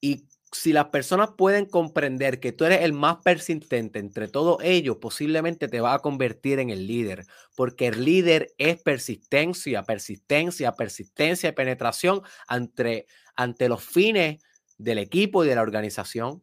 [0.00, 4.98] Y si las personas pueden comprender que tú eres el más persistente entre todos ellos,
[5.00, 7.24] posiblemente te va a convertir en el líder,
[7.56, 14.42] porque el líder es persistencia, persistencia, persistencia y penetración ante, ante los fines
[14.76, 16.42] del equipo y de la organización.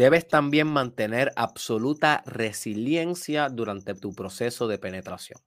[0.00, 5.38] Debes también mantener absoluta resiliencia durante tu proceso de penetración.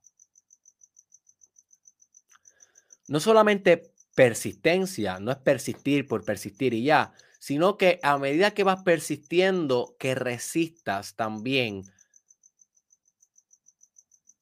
[3.08, 8.62] No solamente persistencia, no es persistir por persistir y ya, sino que a medida que
[8.62, 11.82] vas persistiendo, que resistas también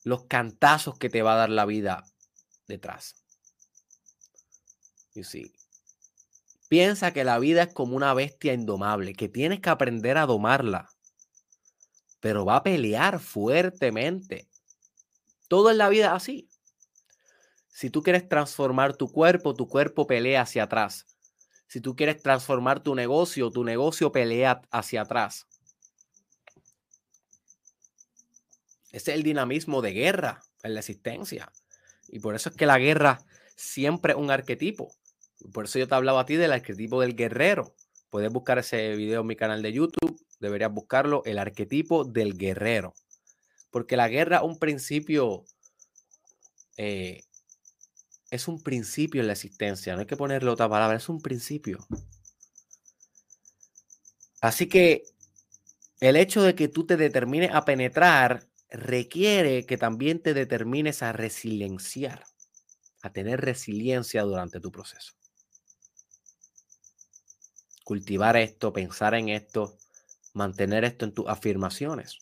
[0.05, 2.05] los cantazos que te va a dar la vida
[2.69, 3.15] detrás.
[5.15, 5.62] You see.
[6.73, 10.89] Piensa que la vida es como una bestia indomable, que tienes que aprender a domarla,
[12.19, 14.49] pero va a pelear fuertemente.
[15.49, 16.49] Todo en la vida así.
[17.69, 21.05] Si tú quieres transformar tu cuerpo, tu cuerpo pelea hacia atrás.
[21.67, 25.47] Si tú quieres transformar tu negocio, tu negocio pelea hacia atrás.
[28.93, 31.53] Ese es el dinamismo de guerra en la existencia.
[32.09, 33.23] Y por eso es que la guerra
[33.57, 34.97] siempre es un arquetipo.
[35.51, 37.75] Por eso yo te hablaba a ti del arquetipo del guerrero.
[38.11, 40.21] Puedes buscar ese video en mi canal de YouTube.
[40.39, 42.95] Deberías buscarlo, el arquetipo del guerrero.
[43.71, 45.45] Porque la guerra un principio,
[46.77, 47.25] eh,
[48.31, 49.95] es un principio en la existencia.
[49.95, 51.79] No hay que ponerle otra palabra, es un principio.
[54.41, 55.05] Así que
[56.01, 61.13] el hecho de que tú te determines a penetrar requiere que también te determines a
[61.13, 62.25] resilienciar,
[63.03, 65.15] a tener resiliencia durante tu proceso
[67.85, 69.77] cultivar esto, pensar en esto,
[70.33, 72.19] mantener esto en tus afirmaciones.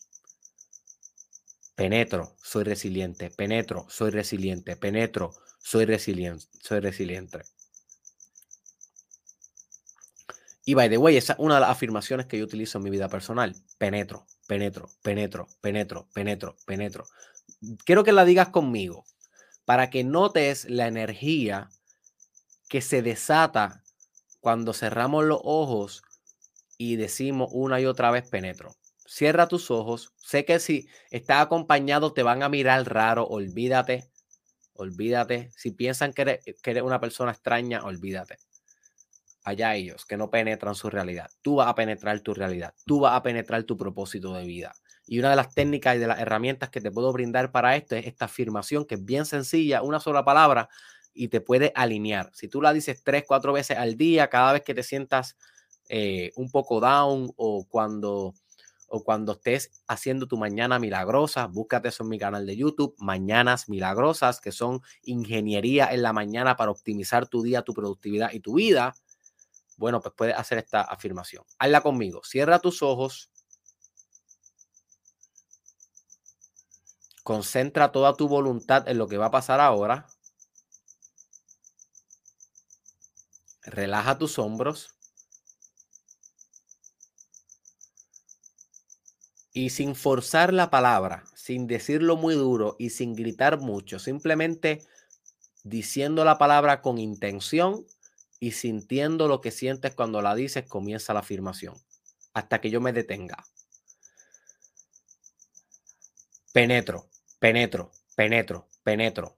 [1.75, 3.31] Penetro, soy resiliente.
[3.31, 4.75] Penetro, soy resiliente.
[4.75, 6.45] Penetro, soy resiliente.
[6.61, 7.41] Soy resiliente.
[10.63, 12.89] Y by the way, esa es una de las afirmaciones que yo utilizo en mi
[12.91, 13.55] vida personal.
[13.77, 17.05] Penetro, penetro, penetro, penetro, penetro, penetro.
[17.83, 19.05] Quiero que la digas conmigo
[19.65, 21.69] para que notes la energía
[22.69, 23.80] que se desata
[24.41, 26.03] cuando cerramos los ojos
[26.77, 28.75] y decimos una y otra vez penetro.
[29.05, 30.13] Cierra tus ojos.
[30.17, 33.25] Sé que si estás acompañado te van a mirar raro.
[33.25, 34.09] Olvídate.
[34.73, 35.51] Olvídate.
[35.55, 38.37] Si piensan que eres, una persona extraña, olvídate.
[39.43, 41.29] Allá ellos que no penetran su realidad.
[41.41, 42.73] Tú vas a penetrar tu realidad.
[42.85, 44.73] Tú vas a penetrar tu propósito de vida.
[45.05, 47.95] Y una de las técnicas y de las herramientas que te puedo brindar para esto
[47.95, 50.69] es esta afirmación que es bien sencilla, una sola palabra,
[51.13, 52.31] y te puede alinear.
[52.33, 55.37] Si tú la dices tres, cuatro veces al día, cada vez que te sientas
[55.89, 58.33] eh, un poco down o cuando,
[58.87, 63.67] o cuando estés haciendo tu mañana milagrosa, búscate eso en mi canal de YouTube, Mañanas
[63.67, 68.55] Milagrosas, que son ingeniería en la mañana para optimizar tu día, tu productividad y tu
[68.55, 68.95] vida.
[69.77, 71.43] Bueno, pues puedes hacer esta afirmación.
[71.57, 72.21] Hazla conmigo.
[72.23, 73.31] Cierra tus ojos.
[77.23, 80.07] Concentra toda tu voluntad en lo que va a pasar ahora.
[83.63, 84.95] Relaja tus hombros.
[89.53, 94.85] Y sin forzar la palabra, sin decirlo muy duro y sin gritar mucho, simplemente
[95.63, 97.85] diciendo la palabra con intención,
[98.41, 101.75] y sintiendo lo que sientes cuando la dices, comienza la afirmación.
[102.33, 103.45] Hasta que yo me detenga.
[106.51, 107.07] Penetro,
[107.39, 109.37] penetro, penetro, penetro,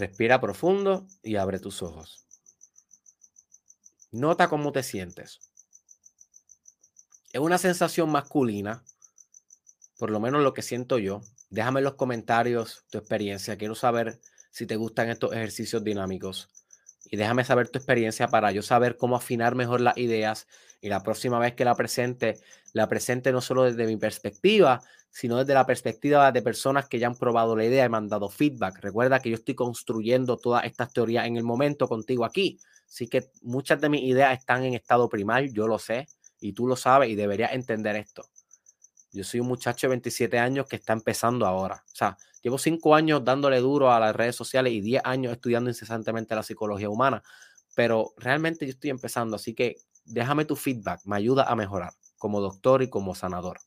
[0.00, 2.24] Respira profundo y abre tus ojos.
[4.10, 5.40] Nota cómo te sientes.
[7.34, 8.82] Es una sensación masculina,
[9.98, 11.20] por lo menos lo que siento yo.
[11.50, 13.58] Déjame en los comentarios tu experiencia.
[13.58, 14.18] Quiero saber
[14.50, 16.48] si te gustan estos ejercicios dinámicos.
[17.10, 20.46] Y déjame saber tu experiencia para yo saber cómo afinar mejor las ideas
[20.80, 22.38] y la próxima vez que la presente,
[22.72, 24.80] la presente no solo desde mi perspectiva,
[25.10, 28.08] sino desde la perspectiva de personas que ya han probado la idea y me han
[28.08, 28.78] dado feedback.
[28.80, 32.58] Recuerda que yo estoy construyendo todas estas teorías en el momento contigo aquí.
[32.88, 36.06] Así que muchas de mis ideas están en estado primario, yo lo sé,
[36.40, 38.29] y tú lo sabes y deberías entender esto.
[39.12, 41.84] Yo soy un muchacho de 27 años que está empezando ahora.
[41.86, 45.70] O sea, llevo 5 años dándole duro a las redes sociales y 10 años estudiando
[45.70, 47.22] incesantemente la psicología humana,
[47.74, 52.40] pero realmente yo estoy empezando, así que déjame tu feedback, me ayuda a mejorar como
[52.40, 53.60] doctor y como sanador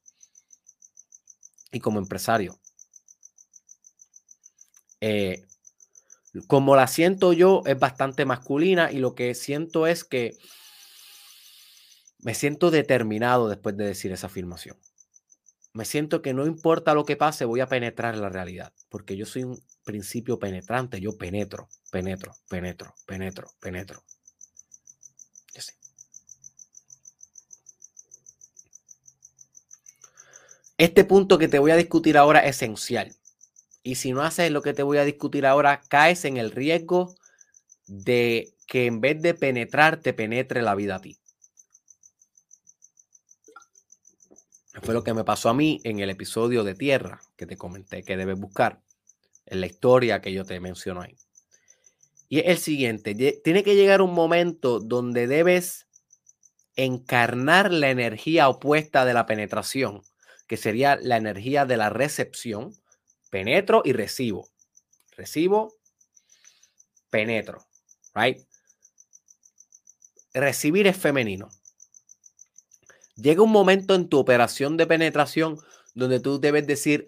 [1.72, 2.60] y como empresario.
[5.02, 5.46] Eh,
[6.48, 10.38] como la siento yo, es bastante masculina y lo que siento es que
[12.20, 14.78] me siento determinado después de decir esa afirmación.
[15.74, 19.18] Me siento que no importa lo que pase, voy a penetrar en la realidad, porque
[19.18, 24.04] yo soy un principio penetrante, yo penetro, penetro, penetro, penetro, penetro.
[30.78, 33.16] Este punto que te voy a discutir ahora es esencial.
[33.84, 37.16] Y si no haces lo que te voy a discutir ahora, caes en el riesgo
[37.88, 41.18] de que en vez de penetrar, te penetre la vida a ti.
[44.84, 48.04] Fue lo que me pasó a mí en el episodio de Tierra que te comenté
[48.04, 48.82] que debes buscar,
[49.46, 51.16] en la historia que yo te menciono ahí.
[52.28, 55.88] Y es el siguiente, tiene que llegar un momento donde debes
[56.76, 60.02] encarnar la energía opuesta de la penetración
[60.48, 62.76] que sería la energía de la recepción.
[63.30, 64.50] Penetro y recibo.
[65.16, 65.74] Recibo,
[67.10, 67.66] penetro.
[68.14, 68.40] Right?
[70.34, 71.50] Recibir es femenino.
[73.16, 75.60] Llega un momento en tu operación de penetración
[75.94, 77.08] donde tú debes decir,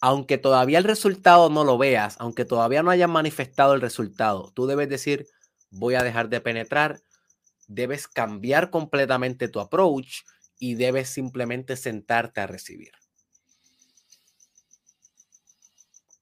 [0.00, 4.66] aunque todavía el resultado no lo veas, aunque todavía no hayas manifestado el resultado, tú
[4.66, 5.26] debes decir,
[5.70, 7.00] voy a dejar de penetrar,
[7.66, 10.22] debes cambiar completamente tu approach
[10.58, 12.92] y debes simplemente sentarte a recibir.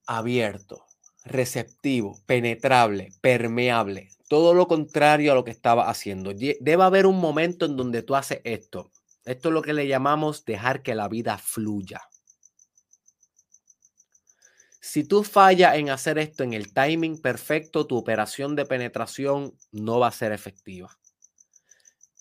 [0.07, 0.87] Abierto,
[1.25, 4.11] receptivo, penetrable, permeable.
[4.29, 6.33] Todo lo contrario a lo que estaba haciendo.
[6.33, 8.91] Debe haber un momento en donde tú haces esto.
[9.25, 12.01] Esto es lo que le llamamos dejar que la vida fluya.
[14.81, 19.99] Si tú fallas en hacer esto en el timing perfecto, tu operación de penetración no
[20.01, 20.99] va a ser efectiva.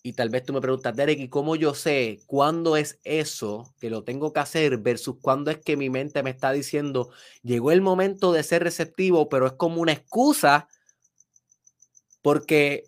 [0.01, 3.89] Y tal vez tú me preguntas, Derek, ¿y cómo yo sé cuándo es eso que
[3.89, 7.09] lo tengo que hacer versus cuándo es que mi mente me está diciendo,
[7.43, 10.67] llegó el momento de ser receptivo, pero es como una excusa
[12.21, 12.85] porque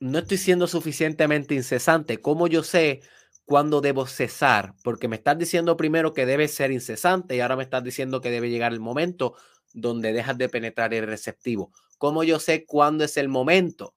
[0.00, 2.20] no estoy siendo suficientemente incesante?
[2.20, 3.00] ¿Cómo yo sé
[3.44, 4.74] cuándo debo cesar?
[4.82, 8.30] Porque me estás diciendo primero que debe ser incesante y ahora me estás diciendo que
[8.30, 9.34] debe llegar el momento
[9.72, 11.72] donde dejas de penetrar el receptivo.
[11.98, 13.94] ¿Cómo yo sé cuándo es el momento?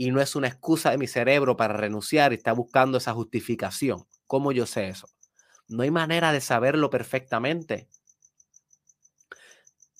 [0.00, 4.06] y no es una excusa de mi cerebro para renunciar y está buscando esa justificación.
[4.28, 5.08] ¿Cómo yo sé eso?
[5.66, 7.88] No hay manera de saberlo perfectamente.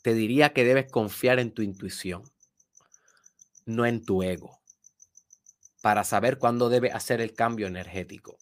[0.02, 2.22] Te diría que debes confiar en tu intuición,
[3.66, 4.60] no en tu ego,
[5.82, 8.38] para saber cuándo debe hacer el cambio energético.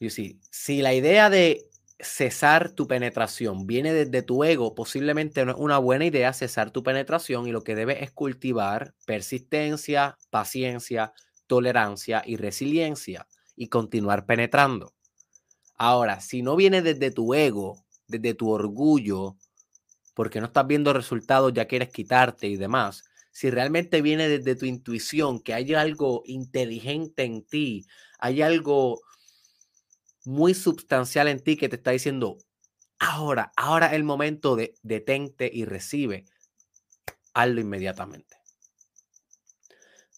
[0.00, 1.68] Y si, si la idea de
[2.00, 6.82] cesar tu penetración viene desde tu ego, posiblemente no es una buena idea cesar tu
[6.82, 11.12] penetración y lo que debes es cultivar persistencia, paciencia,
[11.46, 14.94] tolerancia y resiliencia y continuar penetrando.
[15.76, 19.36] Ahora, si no viene desde tu ego, desde tu orgullo,
[20.14, 24.66] porque no estás viendo resultados, ya quieres quitarte y demás, si realmente viene desde tu
[24.66, 27.86] intuición, que hay algo inteligente en ti,
[28.18, 29.00] hay algo
[30.24, 32.38] muy sustancial en ti que te está diciendo,
[32.98, 36.24] ahora, ahora es el momento de detente y recibe,
[37.34, 38.36] hazlo inmediatamente.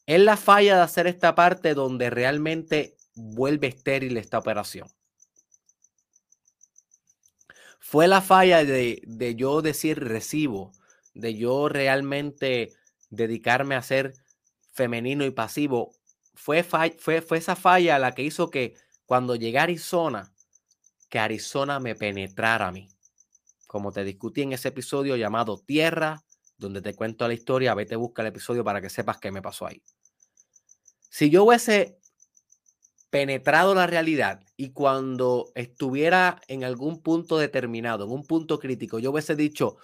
[0.06, 4.88] Es la falla de hacer esta parte donde realmente vuelve estéril esta operación.
[7.78, 10.72] Fue la falla de, de yo decir recibo,
[11.14, 12.72] de yo realmente
[13.10, 14.14] dedicarme a ser
[14.72, 15.92] femenino y pasivo.
[16.34, 18.74] Fue, fue, fue esa falla la que hizo que
[19.12, 20.32] cuando llegué a Arizona,
[21.10, 22.88] que Arizona me penetrara a mí.
[23.66, 26.24] Como te discutí en ese episodio llamado Tierra,
[26.56, 29.42] donde te cuento la historia, vete a buscar el episodio para que sepas qué me
[29.42, 29.82] pasó ahí.
[31.10, 31.98] Si yo hubiese
[33.10, 39.10] penetrado la realidad y cuando estuviera en algún punto determinado, en un punto crítico, yo
[39.10, 39.76] hubiese dicho,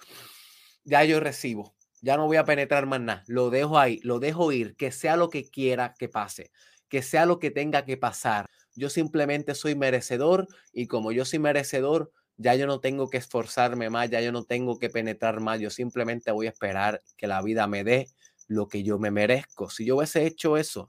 [0.83, 4.51] ya yo recibo, ya no voy a penetrar más nada, lo dejo ahí, lo dejo
[4.51, 6.49] ir, que sea lo que quiera que pase,
[6.87, 8.49] que sea lo que tenga que pasar.
[8.79, 13.89] Yo simplemente soy merecedor y como yo soy merecedor, ya yo no tengo que esforzarme
[13.89, 17.41] más, ya yo no tengo que penetrar más, yo simplemente voy a esperar que la
[17.41, 18.07] vida me dé
[18.47, 19.69] lo que yo me merezco.
[19.69, 20.87] Si yo hubiese hecho eso,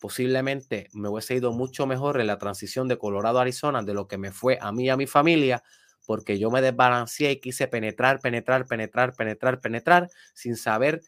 [0.00, 4.06] posiblemente me hubiese ido mucho mejor en la transición de Colorado a Arizona de lo
[4.06, 5.62] que me fue a mí y a mi familia,
[6.06, 11.02] porque yo me desbalanceé y quise penetrar, penetrar, penetrar, penetrar, penetrar, sin saber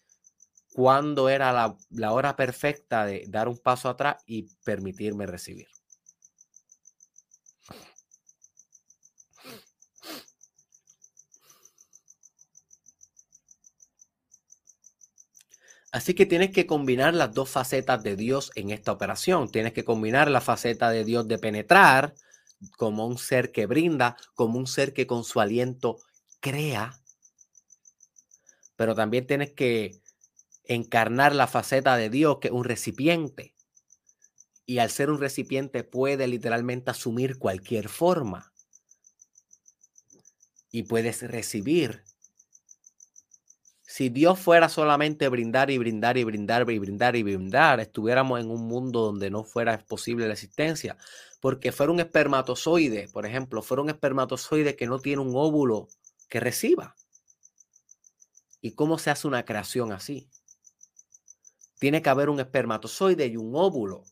[0.72, 5.68] cuándo era la, la hora perfecta de dar un paso atrás y permitirme recibir.
[15.94, 19.48] Así que tienes que combinar las dos facetas de Dios en esta operación.
[19.48, 22.16] Tienes que combinar la faceta de Dios de penetrar
[22.76, 25.98] como un ser que brinda, como un ser que con su aliento
[26.40, 26.98] crea.
[28.74, 30.00] Pero también tienes que
[30.64, 33.54] encarnar la faceta de Dios que es un recipiente.
[34.66, 38.52] Y al ser un recipiente puede literalmente asumir cualquier forma.
[40.72, 42.02] Y puedes recibir
[43.94, 48.50] si Dios fuera solamente brindar y brindar y brindar y brindar y brindar, estuviéramos en
[48.50, 50.96] un mundo donde no fuera posible la existencia.
[51.40, 55.86] Porque fuera un espermatozoide, por ejemplo, fuera un espermatozoide que no tiene un óvulo
[56.28, 56.96] que reciba.
[58.60, 60.28] ¿Y cómo se hace una creación así?
[61.78, 64.02] Tiene que haber un espermatozoide y un óvulo.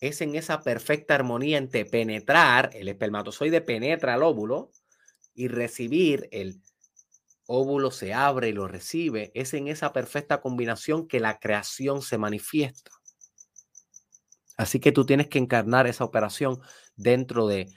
[0.00, 4.72] Es en esa perfecta armonía entre penetrar, el espermatozoide penetra el óvulo
[5.34, 6.62] y recibir el
[7.46, 12.18] óvulo se abre y lo recibe, es en esa perfecta combinación que la creación se
[12.18, 12.90] manifiesta.
[14.56, 16.60] Así que tú tienes que encarnar esa operación
[16.96, 17.68] dentro de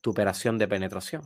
[0.00, 1.22] tu operación de penetración.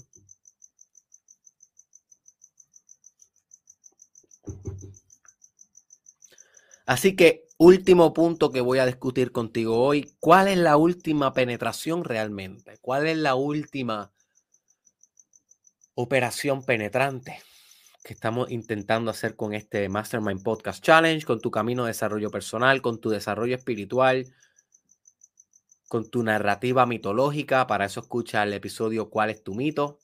[6.86, 12.04] Así que último punto que voy a discutir contigo hoy, ¿cuál es la última penetración
[12.04, 12.78] realmente?
[12.80, 14.12] ¿Cuál es la última
[15.94, 17.38] operación penetrante?
[18.04, 22.82] Que estamos intentando hacer con este Mastermind Podcast Challenge, con tu camino de desarrollo personal,
[22.82, 24.26] con tu desarrollo espiritual,
[25.88, 27.66] con tu narrativa mitológica.
[27.66, 30.00] Para eso escucha el episodio ¿Cuál es tu mito?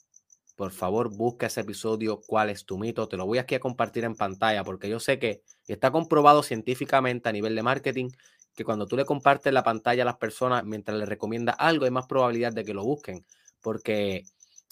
[0.57, 3.07] Por favor, busca ese episodio ¿Cuál es tu mito?
[3.07, 7.29] Te lo voy aquí a compartir en pantalla porque yo sé que está comprobado científicamente
[7.29, 8.09] a nivel de marketing
[8.55, 11.91] que cuando tú le compartes la pantalla a las personas mientras les recomienda algo, hay
[11.91, 13.27] más probabilidad de que lo busquen
[13.61, 14.25] porque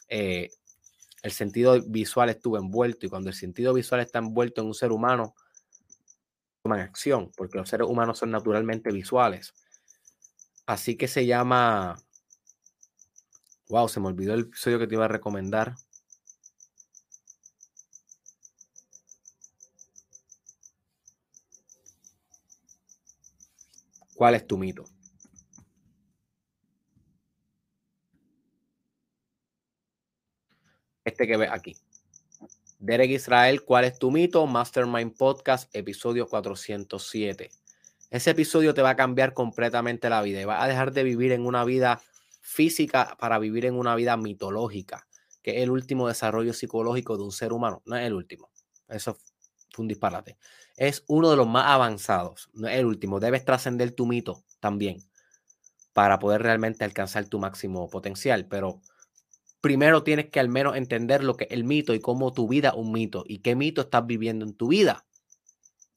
[0.08, 0.48] eh,
[1.22, 4.92] el sentido visual estuvo envuelto y cuando el sentido visual está envuelto en un ser
[4.92, 5.34] humano,
[6.62, 9.54] toman acción, porque los seres humanos son naturalmente visuales.
[10.66, 11.96] Así que se llama...
[13.68, 15.74] Wow, se me olvidó el episodio que te iba a recomendar.
[24.14, 24.84] ¿Cuál es tu mito?
[31.08, 31.76] Este que ves aquí.
[32.78, 34.46] Derek Israel, ¿cuál es tu mito?
[34.46, 37.50] Mastermind Podcast, episodio 407.
[38.10, 41.32] Ese episodio te va a cambiar completamente la vida y vas a dejar de vivir
[41.32, 42.00] en una vida
[42.40, 45.06] física para vivir en una vida mitológica,
[45.42, 47.82] que es el último desarrollo psicológico de un ser humano.
[47.84, 48.50] No es el último.
[48.88, 49.18] Eso
[49.70, 50.38] fue un disparate.
[50.76, 52.48] Es uno de los más avanzados.
[52.54, 53.18] No es el último.
[53.18, 55.02] Debes trascender tu mito también
[55.92, 58.46] para poder realmente alcanzar tu máximo potencial.
[58.46, 58.80] Pero
[59.60, 62.70] primero tienes que al menos entender lo que es el mito y cómo tu vida
[62.70, 65.06] es un mito y qué mito estás viviendo en tu vida.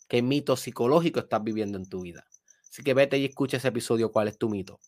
[0.08, 2.28] ¿Qué mito psicológico estás viviendo en tu vida?
[2.70, 4.80] Así que vete y escucha ese episodio, cuál es tu mito.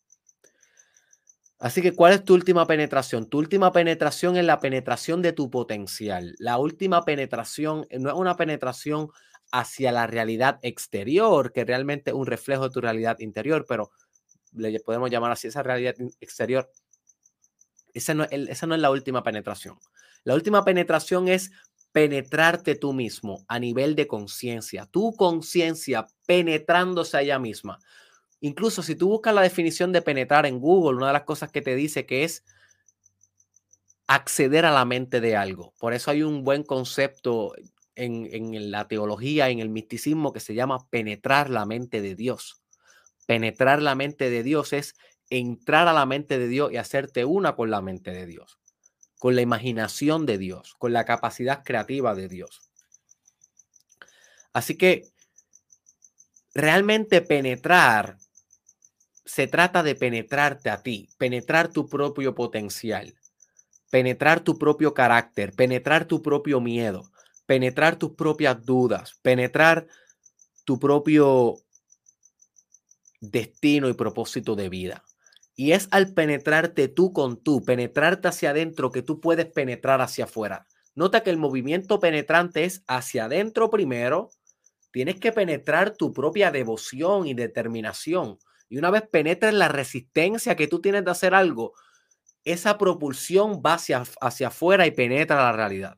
[1.60, 3.30] Así que, ¿cuál es tu última penetración?
[3.30, 6.36] Tu última penetración es la penetración de tu potencial.
[6.40, 9.10] La última penetración no es una penetración
[9.50, 13.92] hacia la realidad exterior, que realmente es un reflejo de tu realidad interior, pero
[14.52, 16.70] le podemos llamar así esa realidad exterior
[17.94, 19.78] esa no, es la última penetración.
[20.24, 21.52] La última penetración es
[21.92, 27.80] penetrarte tú mismo a nivel de conciencia, tu conciencia penetrándose a ella misma.
[28.40, 31.62] Incluso si tú buscas la definición de penetrar en Google, una de las cosas que
[31.62, 32.44] te dice que es
[34.08, 35.74] acceder a la mente de algo.
[35.80, 37.54] Por eso hay un buen concepto
[37.96, 42.62] en, en la teología, en el misticismo, que se llama penetrar la mente de Dios.
[43.28, 44.96] Penetrar la mente de Dios es
[45.38, 48.60] entrar a la mente de Dios y hacerte una con la mente de Dios,
[49.20, 52.62] con la imaginación de Dios, con la capacidad creativa de Dios.
[54.54, 55.08] Así que
[56.54, 58.18] realmente penetrar
[59.26, 63.16] se trata de penetrarte a ti, penetrar tu propio potencial,
[63.90, 67.10] penetrar tu propio carácter, penetrar tu propio miedo,
[67.46, 69.88] penetrar tus propias dudas, penetrar
[70.66, 71.58] tu propio
[73.22, 75.04] destino y propósito de vida.
[75.56, 80.26] Y es al penetrarte tú con tú, penetrarte hacia adentro, que tú puedes penetrar hacia
[80.26, 80.68] afuera.
[80.96, 84.30] Nota que el movimiento penetrante es hacia adentro primero.
[84.92, 88.40] Tienes que penetrar tu propia devoción y determinación.
[88.70, 91.74] Y una vez penetres la resistencia que tú tienes de hacer algo,
[92.44, 95.98] esa propulsión va hacia, hacia afuera y penetra la realidad.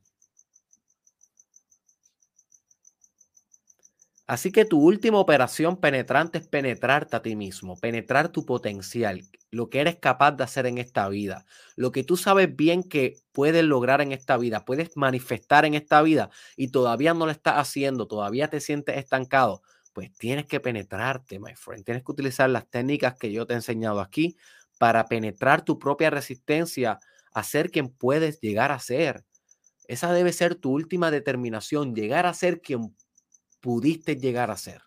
[4.28, 9.22] Así que tu última operación penetrante es penetrarte a ti mismo, penetrar tu potencial,
[9.56, 11.46] lo que eres capaz de hacer en esta vida,
[11.76, 16.02] lo que tú sabes bien que puedes lograr en esta vida, puedes manifestar en esta
[16.02, 19.62] vida y todavía no lo estás haciendo, todavía te sientes estancado,
[19.94, 21.86] pues tienes que penetrarte, my friend.
[21.86, 24.36] Tienes que utilizar las técnicas que yo te he enseñado aquí
[24.78, 27.00] para penetrar tu propia resistencia
[27.34, 29.24] a ser quien puedes llegar a ser.
[29.88, 32.96] Esa debe ser tu última determinación, llegar a ser quien
[33.62, 34.82] pudiste llegar a ser.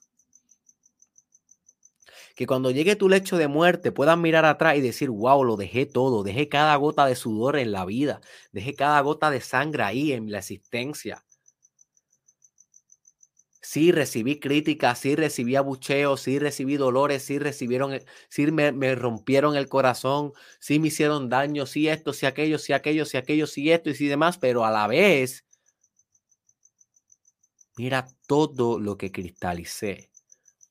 [2.39, 5.86] Que cuando llegue tu lecho de muerte puedas mirar atrás y decir, wow, lo dejé
[5.86, 8.20] todo, dejé cada gota de sudor en la vida,
[8.52, 11.24] dejé cada gota de sangre ahí en la existencia.
[13.60, 17.98] Sí recibí críticas, sí recibí abucheos, sí recibí dolores, sí recibieron,
[18.28, 22.73] sí me, me, rompieron el corazón, sí me hicieron daño, sí esto, sí aquello, sí
[22.73, 25.44] aquello, sí aquello, sí esto y sí demás, pero a la vez
[27.78, 30.07] Mira todo lo que cristalicé.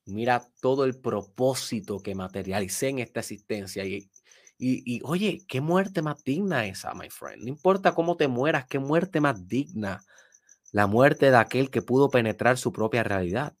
[0.08, 3.84] Mira todo el propósito que materialicé en esta existencia.
[3.84, 4.10] Y,
[4.58, 7.42] y, oye, qué muerte más digna esa, my friend.
[7.42, 10.02] No importa cómo te mueras, qué muerte más digna.
[10.72, 13.54] La muerte de aquel que pudo penetrar su propia realidad.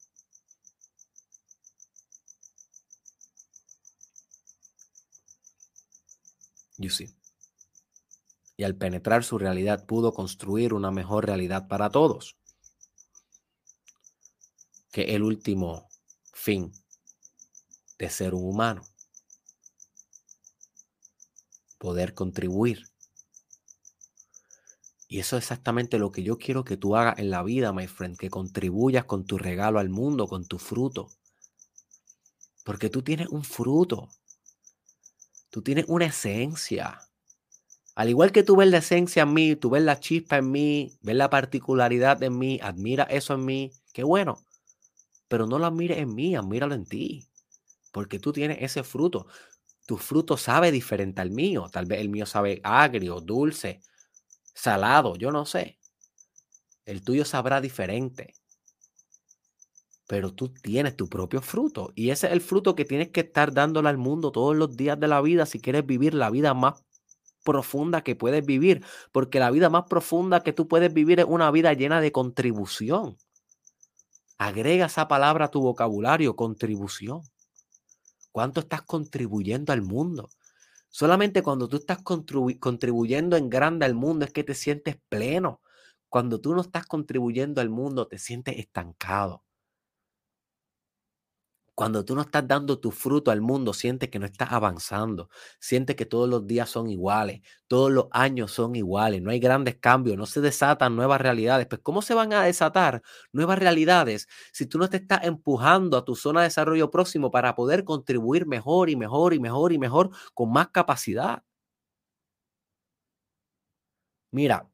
[6.78, 7.14] You see.
[8.56, 12.36] Y al penetrar su realidad pudo construir una mejor realidad para todos
[14.90, 15.87] que el último
[16.38, 16.72] fin
[17.98, 18.82] de ser un humano.
[21.78, 22.86] Poder contribuir.
[25.08, 27.86] Y eso es exactamente lo que yo quiero que tú hagas en la vida, my
[27.86, 31.10] friend, que contribuyas con tu regalo al mundo, con tu fruto.
[32.64, 34.08] Porque tú tienes un fruto.
[35.50, 37.00] Tú tienes una esencia.
[37.94, 40.96] Al igual que tú ves la esencia en mí, tú ves la chispa en mí,
[41.00, 44.47] ves la particularidad en mí, admira eso en mí, qué bueno
[45.28, 47.28] pero no lo admires en mí, admíralo en ti,
[47.92, 49.26] porque tú tienes ese fruto.
[49.86, 53.80] Tu fruto sabe diferente al mío, tal vez el mío sabe agrio, dulce,
[54.54, 55.78] salado, yo no sé.
[56.84, 58.34] El tuyo sabrá diferente.
[60.06, 63.52] Pero tú tienes tu propio fruto y ese es el fruto que tienes que estar
[63.52, 66.82] dándole al mundo todos los días de la vida si quieres vivir la vida más
[67.44, 71.50] profunda que puedes vivir, porque la vida más profunda que tú puedes vivir es una
[71.50, 73.18] vida llena de contribución.
[74.38, 77.22] Agrega esa palabra a tu vocabulario, contribución.
[78.30, 80.30] ¿Cuánto estás contribuyendo al mundo?
[80.90, 85.60] Solamente cuando tú estás contribuyendo en grande al mundo es que te sientes pleno.
[86.08, 89.42] Cuando tú no estás contribuyendo al mundo, te sientes estancado.
[91.78, 95.30] Cuando tú no estás dando tu fruto al mundo, sientes que no estás avanzando,
[95.60, 99.76] sientes que todos los días son iguales, todos los años son iguales, no hay grandes
[99.76, 101.68] cambios, no se desatan nuevas realidades.
[101.68, 103.02] Pues ¿cómo se van a desatar
[103.32, 107.54] nuevas realidades si tú no te estás empujando a tu zona de desarrollo próximo para
[107.54, 111.44] poder contribuir mejor y mejor y mejor y mejor con más capacidad?
[114.30, 114.68] Mira,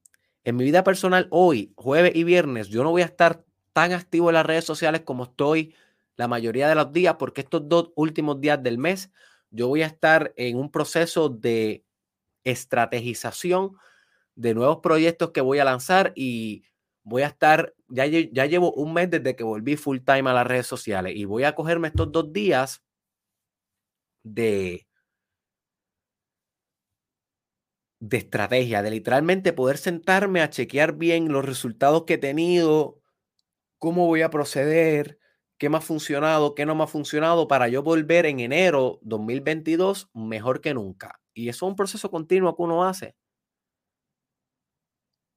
[0.44, 4.30] en mi vida personal hoy, jueves y viernes, yo no voy a estar tan activo
[4.30, 5.74] en las redes sociales como estoy
[6.16, 9.10] la mayoría de los días, porque estos dos últimos días del mes
[9.50, 11.84] yo voy a estar en un proceso de
[12.44, 13.76] estrategización
[14.36, 16.64] de nuevos proyectos que voy a lanzar y
[17.04, 20.46] voy a estar, ya, ya llevo un mes desde que volví full time a las
[20.46, 22.82] redes sociales y voy a cogerme estos dos días
[24.24, 24.86] de,
[28.00, 33.00] de estrategia, de literalmente poder sentarme a chequear bien los resultados que he tenido,
[33.78, 35.18] cómo voy a proceder,
[35.64, 40.10] qué me ha funcionado, qué no me ha funcionado, para yo volver en enero 2022
[40.12, 41.22] mejor que nunca.
[41.32, 43.16] Y eso es un proceso continuo que uno hace.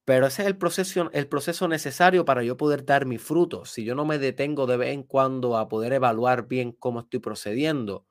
[0.04, 3.64] Pero ese es el proceso, el proceso necesario para yo poder dar mi fruto.
[3.64, 7.22] Si yo no me detengo de vez en cuando a poder evaluar bien cómo estoy
[7.22, 8.06] procediendo,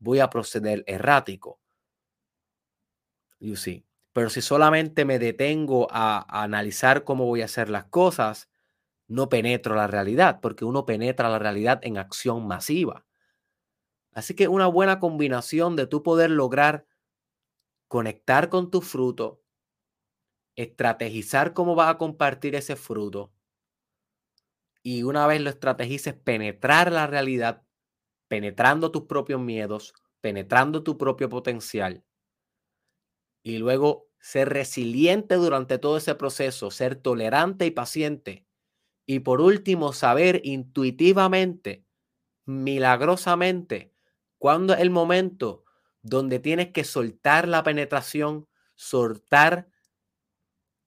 [0.00, 1.60] voy a proceder errático.
[3.38, 3.86] You see.
[4.12, 8.48] Pero si solamente me detengo a analizar cómo voy a hacer las cosas,
[9.08, 13.06] no penetro la realidad, porque uno penetra la realidad en acción masiva.
[14.12, 16.86] Así que una buena combinación de tu poder lograr
[17.88, 19.42] conectar con tu fruto,
[20.56, 23.32] estrategizar cómo vas a compartir ese fruto
[24.82, 27.62] y una vez lo estrategices, penetrar la realidad,
[28.28, 32.04] penetrando tus propios miedos, penetrando tu propio potencial
[33.42, 38.46] y luego ser resiliente durante todo ese proceso, ser tolerante y paciente
[39.10, 41.86] y por último saber intuitivamente,
[42.44, 43.94] milagrosamente,
[44.36, 45.64] cuándo es el momento
[46.02, 49.70] donde tienes que soltar la penetración, soltar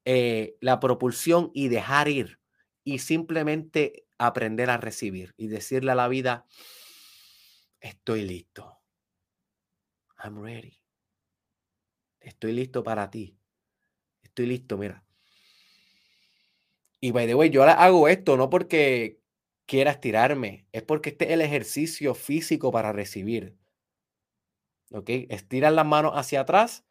[0.06, 2.40] eh, la propulsión y dejar ir
[2.84, 6.46] y simplemente aprender a recibir y decirle a la vida,
[7.80, 8.84] estoy listo.
[10.24, 10.80] I'm ready.
[12.20, 13.36] Estoy listo para ti.
[14.22, 15.04] Estoy listo, mira.
[17.02, 19.20] Y by the way, yo hago esto no porque
[19.66, 23.58] quiera estirarme, es porque este es el ejercicio físico para recibir.
[24.92, 25.10] ¿Ok?
[25.30, 26.86] Estiras las manos hacia atrás,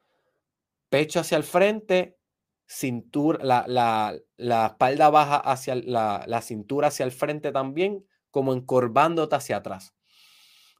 [0.89, 2.19] pecho hacia el frente,
[2.67, 9.37] cintura, la, la, espalda baja hacia la, la, cintura hacia el frente también, como encorvándote
[9.37, 9.95] hacia atrás.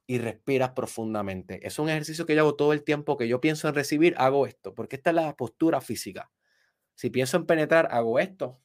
[0.07, 1.65] Y respiras profundamente.
[1.65, 4.45] Es un ejercicio que yo hago todo el tiempo que yo pienso en recibir, hago
[4.45, 6.31] esto, porque esta es la postura física.
[6.95, 8.59] Si pienso en penetrar, hago esto.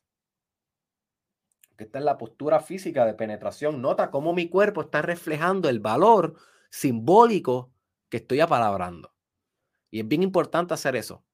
[1.77, 3.83] Que esta es la postura física de penetración.
[3.83, 6.35] Nota cómo mi cuerpo está reflejando el valor
[6.71, 7.73] simbólico
[8.09, 9.15] que estoy apalabrando.
[9.91, 11.25] Y es bien importante hacer eso.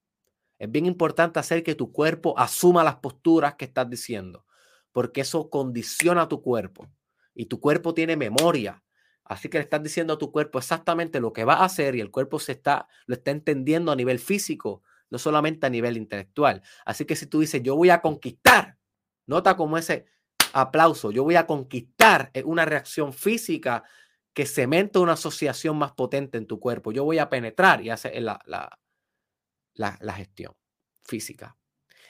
[0.59, 4.47] Es bien importante hacer que tu cuerpo asuma las posturas que estás diciendo,
[4.93, 6.89] porque eso condiciona a tu cuerpo
[7.35, 8.85] y tu cuerpo tiene memoria.
[9.25, 12.01] Así que le estás diciendo a tu cuerpo exactamente lo que va a hacer y
[12.01, 16.63] el cuerpo se está, lo está entendiendo a nivel físico, no solamente a nivel intelectual.
[16.85, 18.79] Así que si tú dices, yo voy a conquistar,
[19.27, 20.07] nota como ese
[20.53, 23.85] aplauso, yo voy a conquistar es una reacción física
[24.35, 26.93] que cementa una asociación más potente en tu cuerpo.
[26.93, 28.79] Yo voy a penetrar y hacer la, la,
[29.75, 30.55] la, gestión
[31.05, 31.57] física.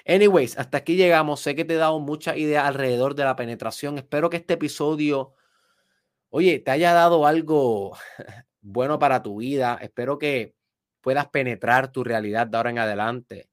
[0.07, 1.41] Anyways, hasta aquí llegamos.
[1.41, 3.99] Sé que te he dado mucha idea alrededor de la penetración.
[3.99, 5.35] Espero que este episodio,
[6.31, 7.97] oye, te haya dado algo
[8.61, 9.79] bueno para tu vida.
[9.81, 10.55] Espero que
[11.01, 13.52] puedas penetrar tu realidad de ahora en adelante.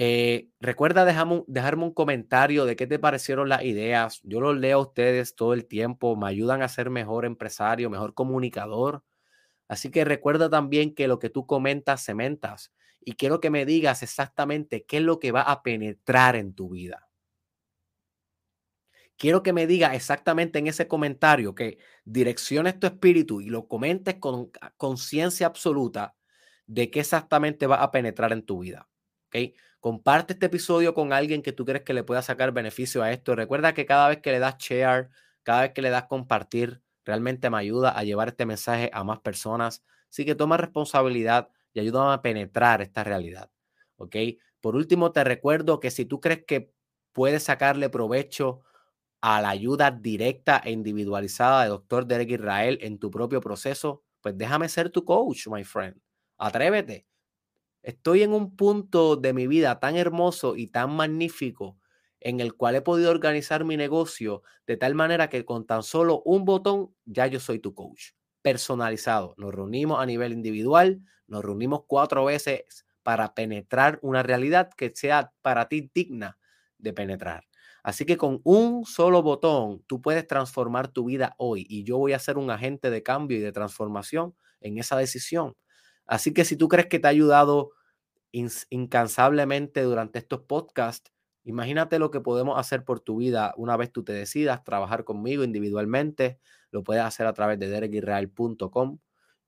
[0.00, 4.20] Eh, recuerda dejarme, dejarme, un comentario de qué te parecieron las ideas.
[4.22, 6.16] Yo los leo a ustedes todo el tiempo.
[6.16, 9.02] Me ayudan a ser mejor empresario, mejor comunicador.
[9.68, 14.02] Así que recuerda también que lo que tú comentas, cementas y quiero que me digas
[14.02, 17.08] exactamente qué es lo que va a penetrar en tu vida.
[19.16, 24.16] Quiero que me digas exactamente en ese comentario que direcciones tu espíritu y lo comentes
[24.16, 26.14] con conciencia absoluta
[26.66, 28.88] de qué exactamente va a penetrar en tu vida.
[29.28, 29.54] ¿Okay?
[29.80, 33.36] Comparte este episodio con alguien que tú crees que le pueda sacar beneficio a esto.
[33.36, 35.10] Recuerda que cada vez que le das share,
[35.44, 39.20] cada vez que le das compartir, realmente me ayuda a llevar este mensaje a más
[39.20, 39.84] personas.
[40.10, 43.50] Así que toma responsabilidad y ayúdame a penetrar esta realidad.
[43.96, 44.16] ¿Ok?
[44.60, 46.72] Por último, te recuerdo que si tú crees que
[47.12, 48.62] puedes sacarle provecho
[49.20, 52.06] a la ayuda directa e individualizada de Dr.
[52.06, 56.00] Derek Israel en tu propio proceso, pues déjame ser tu coach, my friend.
[56.38, 57.07] Atrévete.
[57.82, 61.78] Estoy en un punto de mi vida tan hermoso y tan magnífico
[62.20, 66.22] en el cual he podido organizar mi negocio de tal manera que con tan solo
[66.24, 68.10] un botón ya yo soy tu coach
[68.42, 69.34] personalizado.
[69.36, 75.32] Nos reunimos a nivel individual, nos reunimos cuatro veces para penetrar una realidad que sea
[75.42, 76.38] para ti digna
[76.78, 77.44] de penetrar.
[77.82, 82.12] Así que con un solo botón tú puedes transformar tu vida hoy y yo voy
[82.12, 85.54] a ser un agente de cambio y de transformación en esa decisión.
[86.08, 87.72] Así que si tú crees que te ha ayudado
[88.32, 91.12] incansablemente durante estos podcasts,
[91.44, 95.44] imagínate lo que podemos hacer por tu vida una vez tú te decidas trabajar conmigo
[95.44, 96.40] individualmente.
[96.70, 98.98] Lo puedes hacer a través de derekisrael.com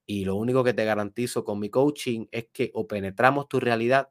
[0.07, 4.11] y lo único que te garantizo con mi coaching es que o penetramos tu realidad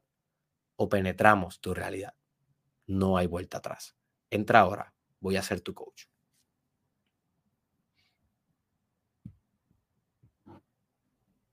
[0.76, 2.14] o penetramos tu realidad.
[2.86, 3.96] No hay vuelta atrás.
[4.30, 6.04] Entra ahora, voy a ser tu coach.